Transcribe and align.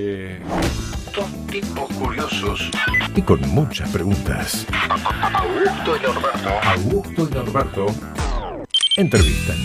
Eh, 0.00 0.38
Dos 1.12 1.26
tipos 1.48 1.88
curiosos. 1.98 2.70
y 3.16 3.22
con 3.22 3.40
muchas 3.48 3.90
preguntas. 3.90 4.64
Augusto 5.34 5.96
y 5.96 6.00
Norberto. 6.06 6.48
Augusto 6.62 7.28
y 7.28 7.34
Norberto 7.34 7.86
entrevistan. 8.96 9.56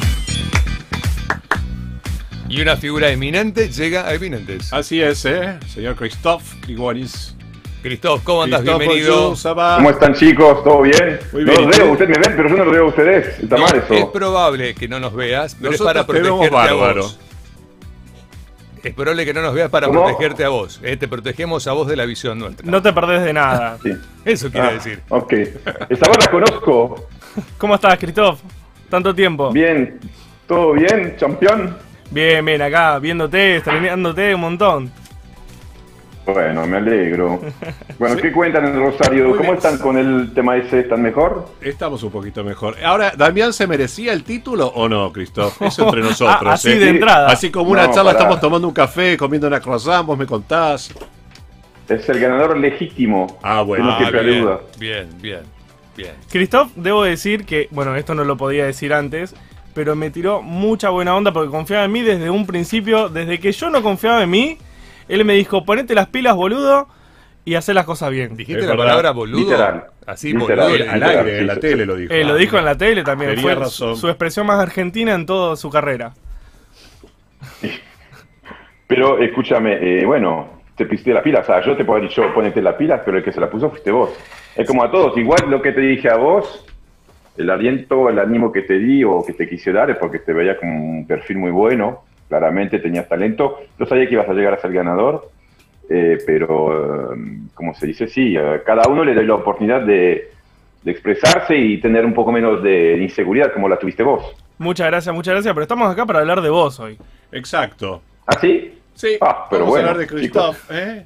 Y 2.50 2.60
una 2.60 2.76
figura 2.76 3.12
eminente 3.12 3.70
llega 3.70 4.08
a 4.08 4.16
eminentes. 4.16 4.74
Así 4.74 5.00
es, 5.00 5.24
¿eh? 5.26 5.60
Señor 5.72 5.96
Christoph 5.96 6.42
Grigonis. 6.64 7.36
Cristóbal, 7.84 8.22
¿cómo 8.24 8.42
andas? 8.42 8.62
Christoph, 8.62 8.80
Bienvenido. 8.80 9.36
¿Cómo 9.78 9.90
están 9.92 10.16
chicos? 10.16 10.64
¿Todo 10.64 10.82
bien? 10.82 11.20
Muy 11.34 11.44
no 11.46 11.52
bien, 11.52 11.68
los 11.68 11.76
¿y 11.78 11.80
veo, 11.82 11.92
ustedes 11.92 12.10
me 12.18 12.28
ven, 12.28 12.36
pero 12.36 12.50
yo 12.50 12.56
no 12.58 12.64
los 12.66 12.74
veo 12.74 12.86
a 12.86 12.88
ustedes. 12.88 13.40
Está 13.44 13.58
No, 13.58 13.66
mal 13.66 13.76
es 13.76 13.92
eso. 13.92 14.12
probable 14.12 14.74
que 14.74 14.88
no 14.88 15.00
nos 15.00 15.14
veas, 15.14 15.54
pero 15.54 15.70
Nosotros 15.70 15.96
es 15.96 16.04
para 16.04 16.08
te 16.08 16.14
vemos 16.14 16.40
protegerte 16.50 16.72
a 16.72 16.74
bárbaro. 16.74 17.02
vos. 17.04 17.20
Es 18.86 18.94
probable 18.94 19.26
que 19.26 19.34
no 19.34 19.42
nos 19.42 19.54
veas 19.54 19.70
para 19.70 19.88
¿Cómo? 19.88 20.04
protegerte 20.06 20.46
a 20.46 20.50
vos. 20.50 20.80
eh, 20.84 20.96
Te 20.96 21.08
protegemos 21.08 21.66
a 21.68 21.72
vos 21.74 21.88
de 21.88 21.96
la 21.96 22.06
visión 22.06 22.38
nuestra. 22.38 22.70
No 22.70 22.82
te 22.82 22.94
perdés 22.94 23.24
de 23.24 23.34
nada. 23.34 23.78
Sí. 23.84 23.92
Eso 24.24 24.52
quiere 24.52 24.68
Ah, 24.68 24.72
decir. 24.74 25.02
Ok. 25.10 25.34
Esta 25.34 26.08
voz 26.08 26.18
la 26.24 26.32
conozco. 26.32 27.08
¿Cómo 27.58 27.76
estás, 27.76 27.98
Christoph? 27.98 28.40
Tanto 28.90 29.14
tiempo. 29.14 29.52
Bien. 29.52 30.00
¿Todo 30.48 30.74
bien, 30.74 31.16
campeón? 31.20 31.76
bien, 32.12 32.46
bien, 32.46 32.62
acá, 32.62 33.00
viéndote, 33.00 33.56
extrañándote 33.58 34.36
un 34.36 34.42
montón. 34.42 34.92
Bueno, 36.26 36.66
me 36.66 36.78
alegro. 36.78 37.40
Bueno, 37.98 38.16
Sí. 38.16 38.24
¿qué 38.24 38.32
cuentan 38.34 38.66
en 38.66 38.78
Rosario? 38.78 39.24
Muy 39.30 39.38
¿Cómo 39.38 39.44
bien. 39.52 39.56
están 39.56 39.78
con 39.78 39.98
el 39.98 40.34
tema 40.34 40.58
ese? 40.58 40.82
¿Están 40.82 41.02
mejor? 41.02 41.48
Estamos 41.62 42.04
un 42.04 42.12
poquito 42.12 42.44
mejor. 42.44 42.76
Ahora, 42.84 43.14
¿Damián 43.16 43.54
se 43.54 43.68
merecía 43.68 44.12
el 44.12 44.24
título 44.26 44.68
o 44.68 44.90
no, 44.90 45.14
Christoph? 45.14 45.62
Eso 45.62 45.86
entre 45.86 46.02
nosotros. 46.02 46.42
Ah, 46.46 46.54
así 46.54 46.72
¿eh? 46.72 46.80
de 46.80 46.90
entrada. 46.90 47.28
Así 47.30 47.52
como 47.52 47.70
una 47.72 47.84
No, 47.88 47.94
charla, 47.94 48.12
pará. 48.12 48.20
estamos 48.20 48.42
tomando 48.42 48.68
un 48.68 48.74
café, 48.74 49.16
comiendo 49.16 49.48
una 49.48 49.62
croissant, 49.62 50.06
vos 50.06 50.18
me 50.18 50.26
contás. 50.26 50.94
Es 51.88 52.10
el 52.10 52.20
ganador 52.20 52.58
legítimo. 52.58 53.40
Ah, 53.42 53.62
bueno. 53.62 53.86
No 53.86 53.92
Ah, 53.94 54.00
bien, 54.12 54.50
bien, 54.78 55.10
bien, 55.22 55.40
bien. 55.96 56.12
Christoph, 56.30 56.72
debo 56.76 57.04
decir 57.06 57.46
que, 57.46 57.70
bueno, 57.72 57.96
esto 57.96 58.14
no 58.14 58.26
lo 58.26 58.36
podía 58.36 58.66
decir 58.66 58.92
antes, 58.94 59.34
pero 59.74 59.96
me 59.96 60.10
tiró 60.10 60.42
mucha 60.42 60.90
buena 60.90 61.16
onda 61.16 61.32
porque 61.32 61.50
confiaba 61.50 61.86
en 61.86 61.92
mí 61.94 62.02
desde 62.02 62.30
un 62.30 62.46
principio. 62.46 63.08
Desde 63.08 63.40
que 63.40 63.54
yo 63.54 63.70
no 63.70 63.82
confiaba 63.82 64.22
en 64.24 64.30
mí, 64.32 64.58
él 65.10 65.26
me 65.26 65.34
dijo, 65.34 65.66
ponete 65.66 65.96
las 65.96 66.08
pilas, 66.08 66.36
boludo, 66.36 66.88
y 67.44 67.56
hacer 67.56 67.76
las 67.76 67.86
cosas 67.86 68.10
bien. 68.12 68.36
¿Dijiste 68.36 68.62
Es 68.62 68.66
la 68.66 68.72
verdad. 68.72 68.86
palabra 68.86 69.12
boludo? 69.12 69.40
Literal. 69.40 69.86
Así, 70.06 70.34
Literal. 70.34 70.70
boludo. 70.72 70.92
Al 70.92 71.04
aire, 71.04 71.24
sí, 71.36 71.38
en 71.42 71.48
la 71.48 71.54
sí, 71.56 71.60
tele 71.60 71.84
sí. 71.84 71.86
lo 71.86 71.96
dijo. 71.96 72.14
Eh, 72.14 72.24
lo 72.24 72.36
dijo 72.36 72.58
en 72.58 72.66
la 72.66 72.76
tele 72.78 73.04
también, 73.04 73.32
Tenía 73.32 73.44
fue 73.44 73.56
razón. 73.56 73.96
su 73.98 74.08
expresión 74.08 74.46
más 74.48 74.60
argentina 74.60 75.14
en 75.14 75.26
toda 75.26 75.56
su 75.56 75.70
carrera. 75.70 76.14
Pero 78.88 79.20
escúchame, 79.20 79.78
eh, 80.02 80.06
bueno, 80.06 80.62
te 80.76 80.86
pusiste 80.86 81.14
la 81.14 81.24
pila. 81.24 81.40
O 81.40 81.44
sea, 81.44 81.62
yo 81.66 81.76
te 81.76 81.84
puedo 81.86 81.98
haber 81.98 82.10
dicho 82.10 82.24
ponete 82.34 82.62
la 82.62 82.78
pila, 82.78 83.04
pero 83.04 83.18
el 83.18 83.24
que 83.24 83.32
se 83.32 83.40
la 83.42 83.50
puso 83.50 83.70
fuiste 83.70 83.92
vos. 83.92 84.12
Es 84.56 84.68
como 84.68 84.84
a 84.84 84.92
todos. 84.92 85.18
Igual 85.18 85.50
lo 85.50 85.62
que 85.62 85.72
te 85.72 85.82
dije 85.82 86.10
a 86.10 86.18
vos, 86.18 86.66
el 87.38 87.50
aliento, 87.50 88.10
el 88.10 88.20
ánimo 88.20 88.52
que 88.52 88.62
te 88.62 88.78
di 88.78 89.04
o 89.04 89.24
que 89.26 89.34
te 89.34 89.50
quise 89.50 89.72
dar 89.72 89.90
es 89.90 89.98
porque 89.98 90.20
te 90.20 90.34
veía 90.34 90.58
como 90.58 90.76
un 91.00 91.08
perfil 91.08 91.38
muy 91.38 91.52
bueno. 91.52 92.04
Claramente 92.30 92.80
tenías 92.80 93.08
talento. 93.08 93.60
Yo 93.80 93.86
sabía 93.86 94.08
que 94.08 94.14
ibas 94.16 94.28
a 94.30 94.34
llegar 94.34 94.54
a 94.54 94.58
ser 94.62 94.72
ganador. 94.74 95.30
eh, 95.90 96.18
pero, 96.26 97.14
eh, 97.14 97.18
como 97.54 97.74
se 97.76 97.86
dice, 97.88 98.08
sí, 98.08 98.36
a 98.36 98.64
cada 98.64 98.88
uno 98.90 99.04
le 99.04 99.14
doy 99.14 99.26
la 99.28 99.36
oportunidad 99.36 99.82
de, 99.82 100.32
de 100.82 100.92
expresarse 100.92 101.56
y 101.56 101.80
tener 101.80 102.04
un 102.06 102.14
poco 102.16 102.32
menos 102.32 102.64
de 102.64 102.98
inseguridad 102.98 103.54
como 103.54 103.70
la 103.70 103.78
tuviste 103.78 104.02
vos. 104.02 104.36
Muchas 104.58 104.88
gracias, 104.88 105.14
muchas 105.14 105.34
gracias, 105.36 105.54
pero 105.54 105.64
estamos 105.64 105.92
acá 105.92 106.06
para 106.06 106.20
hablar 106.20 106.42
de 106.42 106.50
vos 106.50 106.80
hoy. 106.80 106.98
Exacto. 107.32 108.02
¿Ah, 108.26 108.38
sí? 108.42 108.80
Sí, 108.96 109.18
Ah, 109.22 109.46
pero 109.50 109.62
vamos 109.66 109.74
bueno, 109.76 109.88
a 109.88 109.92
hablar 109.92 110.08
de 110.08 110.14
Christoph, 110.16 110.72
¿eh? 110.72 111.06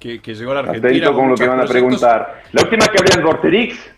Que, 0.00 0.20
que 0.20 0.34
llegó 0.34 0.50
a 0.52 0.54
la 0.54 0.60
Argentina. 0.60 0.88
Atento 0.88 1.12
con 1.12 1.22
lo 1.24 1.28
muchos 1.30 1.40
que 1.40 1.46
van 1.48 1.60
a 1.60 1.64
proyectos. 1.64 2.00
preguntar. 2.00 2.42
La 2.52 2.62
última 2.62 2.86
que 2.86 2.98
hablé 2.98 3.14
en 3.16 3.22
Vorterix, 3.24 3.92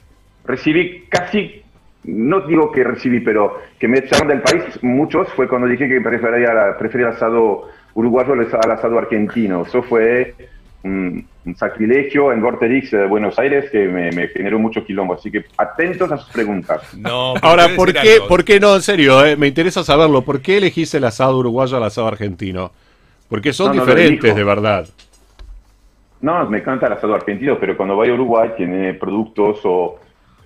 recibí 0.44 1.04
casi, 1.08 1.62
no 2.08 2.40
digo 2.40 2.72
que 2.72 2.82
recibí, 2.82 3.20
pero 3.20 3.58
que 3.78 3.86
me 3.86 3.98
echaron 3.98 4.28
del 4.28 4.40
país, 4.40 4.62
muchos, 4.82 5.28
fue 5.34 5.46
cuando 5.46 5.68
dije 5.68 5.88
que 5.88 6.00
prefería, 6.00 6.74
prefería 6.78 7.08
el 7.08 7.12
asado 7.12 7.68
uruguayo 7.94 8.32
al 8.32 8.70
asado 8.70 8.98
argentino. 8.98 9.62
Eso 9.62 9.82
fue 9.82 10.34
un, 10.84 11.26
un 11.44 11.56
sacrilegio 11.56 12.32
en 12.32 12.40
Vorterix 12.40 12.92
de 12.92 13.06
Buenos 13.06 13.38
Aires 13.38 13.70
que 13.70 13.86
me, 13.86 14.10
me 14.12 14.28
generó 14.28 14.58
mucho 14.58 14.84
quilombo. 14.86 15.14
Así 15.14 15.30
que 15.30 15.44
atentos 15.58 16.10
a 16.10 16.16
sus 16.16 16.32
preguntas. 16.32 16.94
No, 16.96 17.34
Ahora, 17.42 17.68
¿por 17.76 17.92
qué, 17.92 18.14
algo. 18.14 18.28
¿por 18.28 18.42
qué 18.42 18.58
no? 18.58 18.74
En 18.74 18.82
serio, 18.82 19.24
eh, 19.26 19.36
me 19.36 19.48
interesa 19.48 19.84
saberlo. 19.84 20.22
¿Por 20.22 20.40
qué 20.40 20.56
elegís 20.56 20.94
el 20.94 21.04
asado 21.04 21.36
uruguayo 21.36 21.76
al 21.76 21.84
asado 21.84 22.08
argentino? 22.08 22.70
Porque 23.28 23.52
son 23.52 23.68
No, 23.68 23.74
no 23.74 23.80
lo 23.80 23.94
diferentes, 23.94 24.34
de 24.34 24.44
verdad. 24.44 24.88
No, 26.22 26.48
me 26.48 26.58
encanta 26.58 26.86
el 26.86 26.94
asado 26.94 27.14
argentino, 27.14 27.58
pero 27.60 27.76
cuando 27.76 27.94
voy 27.94 28.08
a 28.08 28.14
Uruguay 28.14 28.50
tiene 28.56 28.94
productos 28.94 29.60
o, 29.64 30.00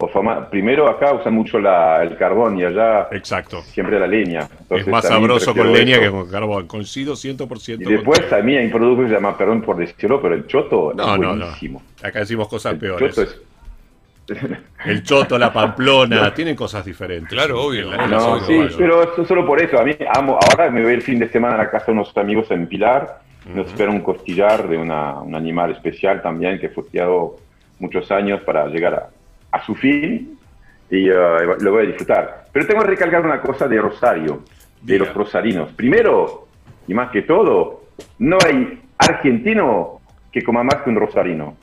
o 0.05 0.09
fama. 0.09 0.49
Primero 0.51 0.89
acá 0.89 1.13
usan 1.15 1.35
mucho 1.35 1.59
la, 1.59 2.03
el 2.03 2.17
carbón 2.17 2.59
y 2.59 2.65
allá 2.65 3.09
Exacto. 3.13 3.63
siempre 3.63 3.99
la 4.01 4.07
leña. 4.07 4.49
es 4.71 4.87
más 4.89 5.07
sabroso 5.07 5.55
con 5.55 5.73
leña 5.73 5.93
eso. 5.97 6.01
que 6.03 6.11
con 6.11 6.29
carbón. 6.31 6.67
Coincido 6.67 7.15
100%. 7.15 7.81
Y 7.81 7.85
con- 7.85 7.93
después 7.95 8.33
a 8.33 8.39
mí 8.43 8.57
hay 8.57 8.67
un 8.67 8.73
producto 8.73 9.03
que 9.03 9.09
se 9.09 9.15
llama, 9.15 9.37
perdón 9.39 9.63
por 9.63 9.77
decirlo, 9.77 10.21
pero 10.21 10.35
el 10.35 10.47
choto 10.47 10.93
No, 10.95 11.15
es 11.15 11.21
no, 11.21 11.35
no. 11.37 11.45
buenísimo. 11.45 11.83
Acá 12.03 12.21
decimos 12.21 12.49
cosas 12.49 12.75
El 12.75 12.79
peores. 12.79 13.15
choto 13.15 13.23
es... 13.31 13.41
El 14.87 15.03
choto, 15.03 15.39
la 15.39 15.53
pamplona, 15.53 16.33
tienen 16.35 16.55
cosas 16.57 16.85
diferentes. 16.85 17.33
Claro, 17.33 17.63
obvio, 17.65 17.91
No, 18.09 18.41
sí, 18.41 18.57
pero 18.79 19.03
eso 19.03 19.25
solo 19.25 19.45
por 19.47 19.61
eso. 19.61 19.79
A 19.79 19.85
mí 19.85 19.95
amo. 20.15 20.39
Ahora 20.51 20.71
me 20.71 20.83
voy 20.83 20.95
el 20.95 21.03
fin 21.03 21.19
de 21.19 21.29
semana 21.29 21.55
a 21.55 21.59
la 21.59 21.71
casa 21.71 21.87
de 21.87 21.93
unos 21.93 22.17
amigos 22.17 22.51
en 22.51 22.67
Pilar. 22.67 23.21
Nos 23.55 23.67
espera 23.67 23.91
un 23.91 24.01
costillar 24.01 24.69
de 24.69 24.79
una, 24.79 25.15
un 25.21 25.35
animal 25.35 25.73
especial 25.73 26.23
también 26.23 26.61
que 26.61 26.69
fue 26.69 26.87
criado 26.87 27.37
muchos 27.81 28.11
años 28.13 28.41
para 28.43 28.67
llegar 28.69 28.95
a, 28.95 29.09
a 29.53 29.65
su 29.65 29.75
fin 29.75 30.39
y 30.91 31.09
eh, 31.09 31.15
lo 31.61 31.71
voy 31.73 31.85
a 31.85 31.87
disfrutar. 31.87 32.45
Pero 32.53 32.67
tengo 32.67 32.83
que 32.83 32.89
recalcar 32.89 33.25
una 33.25 33.41
cosa 33.41 33.69
de 33.69 33.81
Rosario, 33.81 34.43
de 34.81 34.99
los 34.99 35.15
rosarinos. 35.15 35.73
Primero, 35.73 36.49
y 36.89 36.95
más 36.95 37.11
que 37.11 37.23
todo, 37.23 37.85
no 38.19 38.39
hay 38.45 38.81
argentino 38.99 40.01
que 40.33 40.43
coma 40.43 40.63
más 40.63 40.77
que 40.83 40.91
un 40.91 40.97
rosarino. 40.97 41.57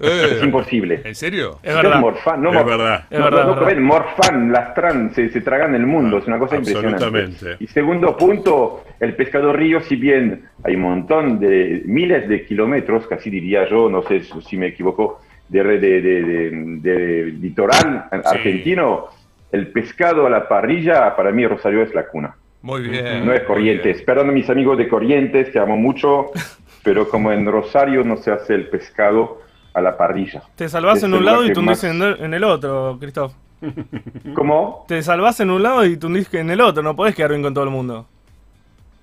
Eh, 0.00 0.30
Es 0.32 0.42
imposible. 0.42 1.00
¿En 1.04 1.14
serio? 1.14 1.60
Es 1.62 1.72
verdad. 1.74 2.00
Morfán, 2.00 2.42
no, 2.42 2.52
Es 2.52 2.66
verdad. 2.66 3.04
Es 3.08 3.18
no, 3.18 3.24
verdad, 3.26 3.44
no, 3.44 3.50
es 3.52 3.56
no 3.56 3.64
verdad. 3.64 3.68
comen 3.68 3.82
morfán, 3.84 4.52
lastran, 4.52 5.14
se, 5.14 5.28
se 5.30 5.40
tragan 5.42 5.74
el 5.76 5.86
mundo, 5.86 6.18
es 6.18 6.26
una 6.26 6.38
cosa 6.40 6.56
impresionante. 6.56 7.56
Y 7.60 7.68
segundo 7.68 8.16
punto, 8.16 8.84
el 8.98 9.14
pescado 9.14 9.52
río, 9.52 9.80
si 9.80 9.94
bien 9.94 10.48
hay 10.64 10.74
un 10.74 10.82
montón 10.82 11.38
de 11.38 11.82
miles 11.86 12.28
de 12.28 12.44
kilómetros, 12.44 13.06
casi 13.06 13.30
diría 13.30 13.68
yo, 13.68 13.88
no 13.88 14.02
sé 14.02 14.22
si 14.22 14.56
me 14.56 14.66
equivoco, 14.68 15.20
de, 15.48 15.62
re- 15.62 15.78
de, 15.78 16.00
de- 16.00 16.22
de- 16.22 16.50
de 16.80 17.24
litoral 17.32 18.06
argentino, 18.24 19.06
el 19.52 19.68
pescado 19.68 20.26
a 20.26 20.30
la 20.30 20.48
parrilla, 20.48 21.14
para 21.16 21.30
mí 21.32 21.46
Rosario 21.46 21.82
es 21.82 21.94
la 21.94 22.06
cuna. 22.08 22.34
Muy 22.62 22.82
bien. 22.82 23.24
No 23.24 23.32
es 23.32 23.42
Corrientes. 23.42 24.02
Perdón 24.02 24.30
a 24.30 24.32
mis 24.32 24.50
amigos 24.50 24.76
de 24.78 24.88
Corrientes, 24.88 25.50
que 25.50 25.58
amo 25.58 25.76
mucho, 25.76 26.32
pero 26.82 27.08
como 27.08 27.30
en 27.32 27.46
Rosario 27.46 28.02
no 28.04 28.16
se 28.16 28.32
hace 28.32 28.54
el 28.54 28.68
pescado 28.68 29.40
a 29.72 29.80
la 29.80 29.96
parrilla. 29.96 30.42
Te 30.56 30.68
salvás 30.68 31.02
en 31.02 31.14
un 31.14 31.24
lado 31.24 31.44
y 31.44 31.52
tundís 31.52 31.82
más- 31.82 31.84
en 31.84 32.02
el, 32.02 32.16
en 32.20 32.34
el 32.34 32.42
otro, 32.44 32.96
Christoph. 33.00 33.32
¿Cómo? 34.34 34.84
Te 34.88 35.00
salvás 35.02 35.38
en 35.40 35.50
un 35.50 35.62
lado 35.62 35.84
y 35.84 35.96
tundís 35.96 36.32
en 36.34 36.50
el 36.50 36.60
otro, 36.60 36.82
no 36.82 36.94
podés 36.96 37.14
quedar 37.14 37.30
bien 37.30 37.42
con 37.42 37.54
todo 37.54 37.64
el 37.64 37.70
mundo. 37.70 38.06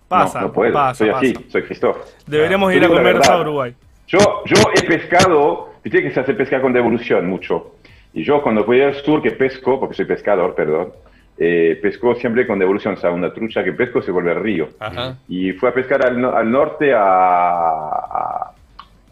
Pasa, 0.08 0.42
no, 0.42 0.48
no 0.48 0.54
puedo. 0.54 0.74
pasa, 0.74 0.96
soy 1.06 1.10
así, 1.10 1.34
soy 1.50 1.64
Christoph. 1.64 1.98
Deberíamos 2.28 2.72
ir 2.74 2.84
a 2.84 2.88
comer 2.88 3.20
a 3.28 3.40
Uruguay. 3.40 3.74
Yo, 4.08 4.20
yo 4.46 4.56
he 4.76 4.84
pescado, 4.84 5.73
viste 5.84 6.02
que 6.02 6.12
se 6.12 6.20
hace 6.20 6.34
pescar 6.34 6.62
con 6.62 6.74
devolución 6.74 7.28
mucho. 7.28 7.76
Y 8.14 8.24
yo 8.24 8.42
cuando 8.42 8.64
voy 8.64 8.82
al 8.82 8.94
sur 8.96 9.22
que 9.22 9.32
pesco, 9.32 9.80
porque 9.80 9.96
soy 9.96 10.06
pescador, 10.06 10.54
perdón, 10.56 10.90
eh, 11.38 11.80
pesco 11.82 12.14
siempre 12.16 12.46
con 12.46 12.60
devolución. 12.60 12.94
O 12.94 12.98
sea, 12.98 13.10
una 13.12 13.34
trucha 13.34 13.64
que 13.64 13.74
pesco 13.74 14.02
se 14.02 14.12
vuelve 14.12 14.32
al 14.32 14.42
río. 14.44 14.70
Ajá. 14.80 15.18
Y 15.28 15.52
fui 15.54 15.68
a 15.70 15.74
pescar 15.74 16.06
al, 16.06 16.22
no- 16.22 16.32
al 16.36 16.50
norte, 16.52 16.94
a, 16.94 17.00
a- 17.02 18.52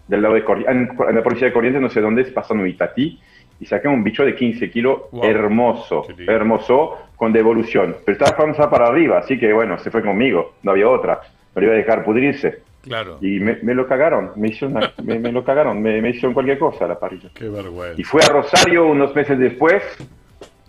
del 0.07 0.21
lado 0.21 0.35
de 0.35 0.43
Corrientes, 0.43 0.75
en, 0.75 1.09
en 1.09 1.15
la 1.15 1.21
provincia 1.21 1.47
de 1.47 1.53
Corrientes, 1.53 1.81
no 1.81 1.89
sé 1.89 2.01
dónde, 2.01 2.21
es 2.23 2.29
pasando 2.31 2.65
Itatí, 2.65 3.19
y 3.59 3.65
saqué 3.65 3.87
un 3.87 4.03
bicho 4.03 4.25
de 4.25 4.35
15 4.35 4.69
kilos, 4.69 5.03
Wow. 5.11 5.23
hermoso, 5.23 6.05
hermoso, 6.27 6.97
con 7.15 7.31
devolución. 7.31 7.95
Pero 8.05 8.17
estaba 8.17 8.35
famosa 8.37 8.69
para 8.69 8.87
arriba, 8.87 9.19
así 9.19 9.39
que 9.39 9.53
bueno, 9.53 9.77
se 9.79 9.89
fue 9.89 10.01
conmigo, 10.01 10.55
no 10.63 10.71
había 10.71 10.89
otra. 10.89 11.21
Lo 11.55 11.63
iba 11.63 11.73
a 11.73 11.77
dejar 11.77 12.03
pudrirse. 12.03 12.59
Claro. 12.81 13.17
Y 13.21 13.39
me, 13.39 13.57
me 13.61 13.73
lo 13.75 13.87
cagaron, 13.87 14.31
me 14.35 14.49
hicieron, 14.49 14.77
una- 14.77 14.91
me, 15.03 15.19
me 15.19 15.31
lo 15.31 15.43
cagaron, 15.43 15.81
me, 15.81 15.97
hicieron 16.09 16.33
cualquier 16.33 16.57
cosa 16.59 16.85
a 16.85 16.87
la 16.87 16.99
parrilla. 16.99 17.29
Qué 17.33 17.47
vergüenza. 17.47 17.99
Y 17.99 18.03
fue 18.03 18.21
a 18.23 18.27
Rosario 18.29 18.87
unos 18.87 19.15
meses 19.15 19.37
después, 19.37 19.83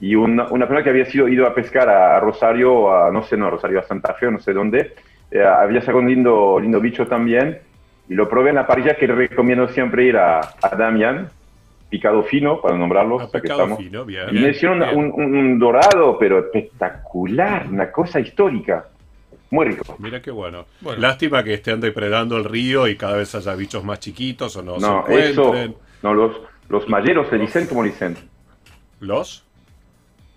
y 0.00 0.14
una, 0.14 0.44
una 0.48 0.66
persona 0.66 0.82
que 0.82 0.90
había 0.90 1.04
sido 1.06 1.28
ido 1.28 1.46
a 1.46 1.54
pescar 1.54 1.88
a, 1.88 2.16
a 2.16 2.20
Rosario, 2.20 2.92
a, 2.92 3.10
no 3.10 3.22
sé, 3.22 3.36
no, 3.36 3.46
a 3.46 3.50
Rosario, 3.50 3.78
a 3.78 3.84
Santa 3.84 4.14
Fe, 4.14 4.30
no 4.30 4.40
sé 4.40 4.52
dónde, 4.52 4.94
eh, 5.30 5.42
había 5.42 5.80
sacado 5.80 5.98
un 6.00 6.08
lindo, 6.08 6.58
lindo 6.60 6.80
bicho 6.80 7.06
también, 7.06 7.58
y 8.08 8.14
lo 8.14 8.28
probé 8.28 8.50
en 8.50 8.56
la 8.56 8.66
parrilla 8.66 8.94
que 8.96 9.06
le 9.06 9.14
recomiendo 9.14 9.68
siempre 9.68 10.04
ir 10.04 10.16
a, 10.18 10.40
a 10.40 10.76
Damián, 10.76 11.28
picado 11.88 12.22
fino, 12.24 12.60
para 12.60 12.76
nombrarlo, 12.76 13.20
Ah, 13.20 13.28
estamos. 13.32 13.78
fino, 13.78 14.04
bien. 14.04 14.24
Y 14.32 14.40
me 14.40 14.48
hicieron 14.50 14.82
un, 14.82 15.12
un- 15.14 15.34
un 15.36 15.58
dorado, 15.58 16.18
pero 16.18 16.40
espectacular, 16.40 17.66
una 17.70 17.90
cosa 17.92 18.18
histórica. 18.20 18.86
Muy 19.52 19.66
rico. 19.66 19.96
Mira 19.98 20.20
qué 20.22 20.30
bueno. 20.30 20.64
Bueno. 20.80 21.00
Lástima 21.00 21.44
que 21.44 21.54
estén 21.54 21.78
depredando 21.80 22.36
el 22.38 22.44
río 22.44 22.88
y 22.88 22.96
cada 22.96 23.16
vez 23.18 23.34
haya 23.34 23.54
bichos 23.54 23.84
más 23.84 24.00
chiquitos 24.00 24.56
o 24.56 24.62
no, 24.62 24.78
No, 24.78 25.04
se 25.06 25.30
eso, 25.30 25.52
no, 26.02 26.14
los, 26.14 26.32
los 26.68 26.88
malleros 26.88 27.28
se 27.28 27.36
dicen, 27.38 27.66
¿cómo 27.66 27.82
le 27.84 27.90
dicen? 27.90 28.16
¿Los? 29.00 29.44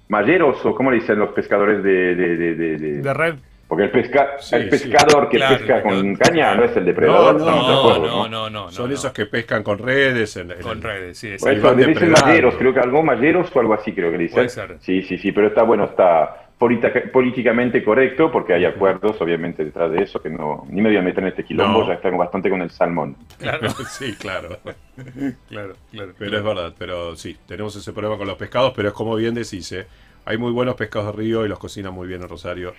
Malleros 0.09 0.63
o 0.65 0.75
cómo 0.75 0.91
le 0.91 0.97
dicen 0.99 1.17
los 1.17 1.29
pescadores 1.31 1.81
de... 1.83 2.15
de, 2.15 2.35
de, 2.37 2.55
de- 2.55 2.77
de- 2.77 3.01
De 3.01 3.13
red. 3.13 3.35
Porque 3.67 3.85
el, 3.85 3.89
pesca, 3.91 4.33
Sí, 4.39 4.55
el 4.57 4.63
sí. 4.65 4.69
pescador 4.69 5.27
que 5.27 5.37
Claro, 5.37 5.57
pesca 5.57 5.81
con 5.81 6.15
caña 6.17 6.53
no 6.53 6.65
es 6.65 6.77
el 6.77 6.85
depredador, 6.85 7.39
No, 7.39 7.45
no, 7.45 7.55
No, 7.67 7.79
acuerdo, 7.79 8.07
no, 8.07 8.29
no, 8.29 8.49
no. 8.49 8.71
Son 8.71 8.89
no. 8.89 8.93
esos 8.93 9.11
que 9.11 9.25
pescan 9.25 9.63
con 9.63 9.79
redes. 9.79 10.37
En, 10.37 10.51
en 10.51 10.61
Con 10.61 10.81
redes, 10.83 11.17
sí, 11.17 11.29
Bueno, 11.39 11.57
exacto. 11.57 11.79
eso, 11.79 11.87
le 11.87 11.93
dicen 11.93 12.11
malleros, 12.11 12.55
creo 12.59 12.73
que 12.75 12.79
algo 12.79 13.01
malleros 13.01 13.49
o 13.55 13.59
algo 13.59 13.73
así 13.73 13.91
creo 13.93 14.11
que 14.11 14.17
le 14.17 14.23
dicen. 14.25 14.35
Puede 14.35 14.49
ser. 14.49 14.77
Sí, 14.81 15.01
sí, 15.01 15.17
sí, 15.17 15.31
pero 15.31 15.47
está 15.47 15.63
bueno, 15.63 15.85
está 15.85 16.44
políticamente 16.57 17.83
correcto 17.83 18.31
porque 18.31 18.53
hay 18.53 18.65
acuerdos 18.65 19.19
obviamente 19.19 19.65
detrás 19.65 19.91
de 19.91 20.03
eso 20.03 20.21
que 20.21 20.29
no, 20.29 20.65
ni 20.69 20.81
me 20.81 20.89
voy 20.89 20.97
a 20.97 21.01
meter 21.01 21.23
en 21.23 21.29
este 21.29 21.43
quilombo, 21.43 21.81
No. 21.81 21.87
ya 21.87 21.95
estamos 21.95 22.17
bastante 22.19 22.49
con 22.49 22.61
el 22.61 22.69
salmón. 22.69 23.15
Claro, 23.37 23.69
sí, 23.89 24.15
claro. 24.15 24.57
claro, 25.49 25.75
claro. 25.91 26.13
Pero 26.17 26.37
es 26.37 26.43
verdad, 26.43 26.73
pero 26.77 27.15
sí, 27.15 27.37
tenemos 27.45 27.75
ese 27.75 27.91
problema 27.91 28.17
con 28.17 28.27
los 28.27 28.37
pescados, 28.37 28.73
pero 28.75 28.87
es 28.89 28.93
como 28.93 29.15
bien 29.15 29.33
decís, 29.33 29.69
¿eh? 29.73 29.85
hay 30.25 30.37
muy 30.37 30.51
buenos 30.51 30.75
pescados 30.75 31.15
de 31.15 31.21
río 31.23 31.45
y 31.45 31.49
los 31.49 31.59
cocinan 31.59 31.93
muy 31.93 32.07
bien 32.07 32.21
en 32.21 32.29
Rosario. 32.29 32.73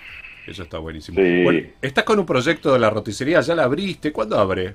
Eso 0.46 0.62
está 0.62 0.78
buenísimo. 0.78 1.20
Sí. 1.20 1.42
Bueno, 1.42 1.68
estás 1.82 2.04
con 2.04 2.18
un 2.18 2.26
proyecto 2.26 2.72
de 2.72 2.78
la 2.78 2.88
roticería, 2.88 3.40
¿ya 3.40 3.54
la 3.54 3.64
abriste? 3.64 4.12
¿Cuándo 4.12 4.38
abre? 4.38 4.74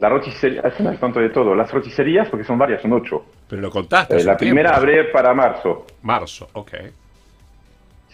La 0.00 0.08
roticería, 0.08 0.60
es 0.62 0.78
un 0.80 0.94
tanto 0.98 1.20
de 1.20 1.30
todo, 1.30 1.54
las 1.54 1.70
roticerías, 1.70 2.28
porque 2.28 2.44
son 2.44 2.58
varias, 2.58 2.82
son 2.82 2.92
ocho. 2.92 3.24
Pero 3.48 3.62
lo 3.62 3.70
contaste. 3.70 4.16
Eh, 4.16 4.24
la 4.24 4.36
tiempo. 4.36 4.38
primera 4.54 4.76
abre 4.76 5.04
para 5.04 5.32
marzo. 5.34 5.86
Marzo, 6.02 6.48
ok. 6.52 6.72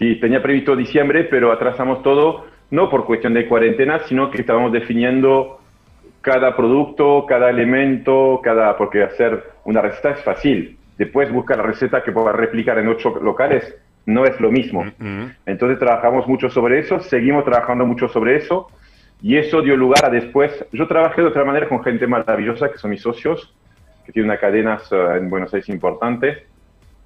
Sí, 0.03 0.17
tenía 0.17 0.43
previsto 0.43 0.75
diciembre, 0.75 1.23
pero 1.31 1.53
atrasamos 1.53 2.03
todo, 2.03 2.47
no 2.73 2.91
por 2.91 3.05
cuestión 3.05 3.35
de 3.35 3.47
cuarentena, 3.47 4.01
sino 4.01 4.33
que 4.33 4.41
estábamos 4.41 4.73
definiendo 4.73 5.61
cada 6.21 6.57
producto, 6.57 7.25
cada 7.25 7.49
elemento, 7.49 8.41
cada 8.43 8.77
porque 8.77 9.05
hacer 9.05 9.45
una 9.65 9.81
receta 9.81 10.11
es 10.11 10.25
fácil. 10.25 10.77
Después 10.99 11.31
buscar 11.31 11.59
la 11.59 11.63
receta 11.63 12.03
que 12.03 12.11
pueda 12.11 12.33
replicar 12.33 12.81
en 12.81 12.89
ocho 12.89 13.15
locales 13.23 13.77
no 14.05 14.25
es 14.25 14.41
lo 14.41 14.51
mismo. 14.51 14.83
Mm, 14.99 15.27
Entonces 15.47 15.79
trabajamos 15.79 16.27
mucho 16.27 16.51
sobre 16.51 16.81
eso, 16.81 16.99
seguimos 16.99 17.45
trabajando 17.45 17.87
mucho 17.87 18.09
sobre 18.09 18.35
eso 18.35 18.67
y 19.23 19.37
eso 19.37 19.63
dio 19.63 19.77
lugar 19.77 20.05
a 20.05 20.11
después. 20.11 20.67
Yo 20.73 20.89
trabajé 20.89 21.23
de 21.23 21.29
otra 21.29 21.45
manera 21.45 21.69
con 21.69 21.81
gente 21.85 22.09
maravillosa 22.09 22.73
que 22.73 22.79
son 22.79 22.91
mis 22.91 23.03
socios, 23.03 23.55
que 24.05 24.11
tienen 24.11 24.33
una 24.33 24.41
cadenas 24.41 24.91
eh, 24.91 24.97
en 25.19 25.31
Buenos 25.31 25.55
Aires 25.55 25.69
importante, 25.69 26.47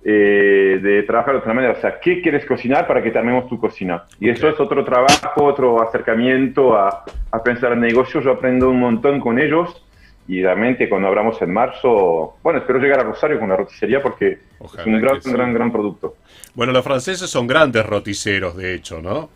eh, 0.09 0.79
de 0.81 1.03
trabajar 1.03 1.33
de 1.35 1.39
otra 1.41 1.53
manera. 1.53 1.73
O 1.73 1.81
sea, 1.81 1.99
¿qué 1.99 2.21
quieres 2.23 2.45
cocinar 2.47 2.87
para 2.87 3.03
que 3.03 3.11
te 3.11 3.19
armemos 3.19 3.49
tu 3.49 3.59
cocina? 3.59 4.05
Y 4.21 4.29
eso 4.31 4.49
es 4.49 4.61
otro 4.61 4.85
trabajo, 4.85 5.43
otro 5.45 5.83
acercamiento 5.83 6.77
a, 6.77 7.05
a 7.33 7.43
pensar 7.43 7.73
en 7.73 7.81
negocios. 7.81 8.23
Yo 8.23 8.31
aprendo 8.33 8.71
un 8.71 8.79
montón 8.79 9.19
con 9.21 9.41
ellos 9.41 9.83
y 10.29 10.43
realmente 10.43 10.89
cuando 10.89 11.09
abramos 11.09 11.43
en 11.43 11.53
marzo, 11.53 12.37
bueno, 12.43 12.61
espero 12.61 12.79
llegar 12.79 13.01
a 13.01 13.03
Rosario 13.03 13.41
con 13.41 13.49
la 13.49 13.57
roticería 13.57 14.01
porque 14.01 14.39
Ojalá 14.61 14.83
es 14.83 14.87
un 14.87 15.01
gran, 15.01 15.23
sí. 15.23 15.33
gran, 15.33 15.53
gran 15.55 15.73
producto. 15.73 16.15
Bueno, 16.55 16.73
los 16.73 16.85
franceses 16.85 17.29
son 17.29 17.47
grandes 17.49 17.85
roticeros, 17.85 18.57
de 18.57 18.75
hecho, 18.75 19.03
¿no? 19.03 19.29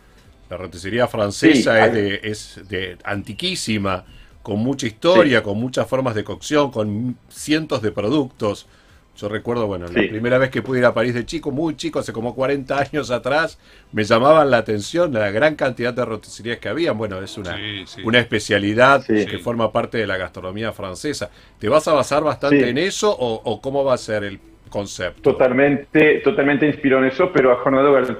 La 0.49 0.57
roticería 0.57 1.07
francesa 1.07 1.53
Sí, 1.53 1.59
es, 1.59 1.67
hay- 1.67 1.91
de, 1.91 2.19
es 2.23 2.61
de 2.69 2.97
antiquísima, 3.03 4.03
con 4.41 4.59
mucha 4.59 4.87
historia, 4.87 5.43
con 5.43 5.57
muchas 5.59 5.87
formas 5.87 6.15
de 6.15 6.23
cocción, 6.23 6.71
con 6.71 7.15
cientos 7.29 7.81
de 7.81 7.91
productos. 7.91 8.67
Yo 9.17 9.27
recuerdo, 9.29 9.67
bueno, 9.67 9.85
la 9.87 10.01
Sí. 10.01 10.07
primera 10.07 10.37
vez 10.37 10.49
que 10.49 10.61
pude 10.61 10.79
ir 10.79 10.85
a 10.85 10.93
París 10.93 11.13
de 11.13 11.25
chico, 11.25 11.51
muy 11.51 11.75
chico, 11.75 11.99
hace 11.99 12.13
como 12.13 12.33
40 12.33 12.79
años 12.79 13.11
atrás, 13.11 13.59
me 13.91 14.03
llamaban 14.03 14.49
la 14.49 14.57
atención 14.57 15.13
la 15.13 15.29
gran 15.31 15.55
cantidad 15.55 15.93
de 15.93 16.05
roticerías 16.05 16.59
que 16.59 16.69
había. 16.69 16.93
Bueno, 16.93 17.21
es 17.21 17.37
una, 17.37 17.55
Sí, 17.57 17.83
sí. 17.85 18.01
una 18.03 18.19
especialidad 18.19 19.01
Sí. 19.01 19.25
que 19.25 19.37
forma 19.39 19.71
parte 19.71 19.97
de 19.97 20.07
la 20.07 20.17
gastronomía 20.17 20.71
francesa. 20.71 21.29
¿Te 21.59 21.67
vas 21.69 21.87
a 21.87 21.93
basar 21.93 22.23
bastante 22.23 22.63
Sí. 22.63 22.69
en 22.69 22.77
eso 22.77 23.11
o, 23.11 23.41
o 23.43 23.61
cómo 23.61 23.83
va 23.83 23.93
a 23.95 23.97
ser 23.97 24.23
el 24.23 24.39
concepto? 24.69 25.21
Totalmente, 25.21 26.21
totalmente 26.23 26.65
inspirado 26.65 27.03
en 27.03 27.09
eso, 27.09 27.31
pero 27.33 27.51
ajornado 27.51 27.95
al- 27.97 28.17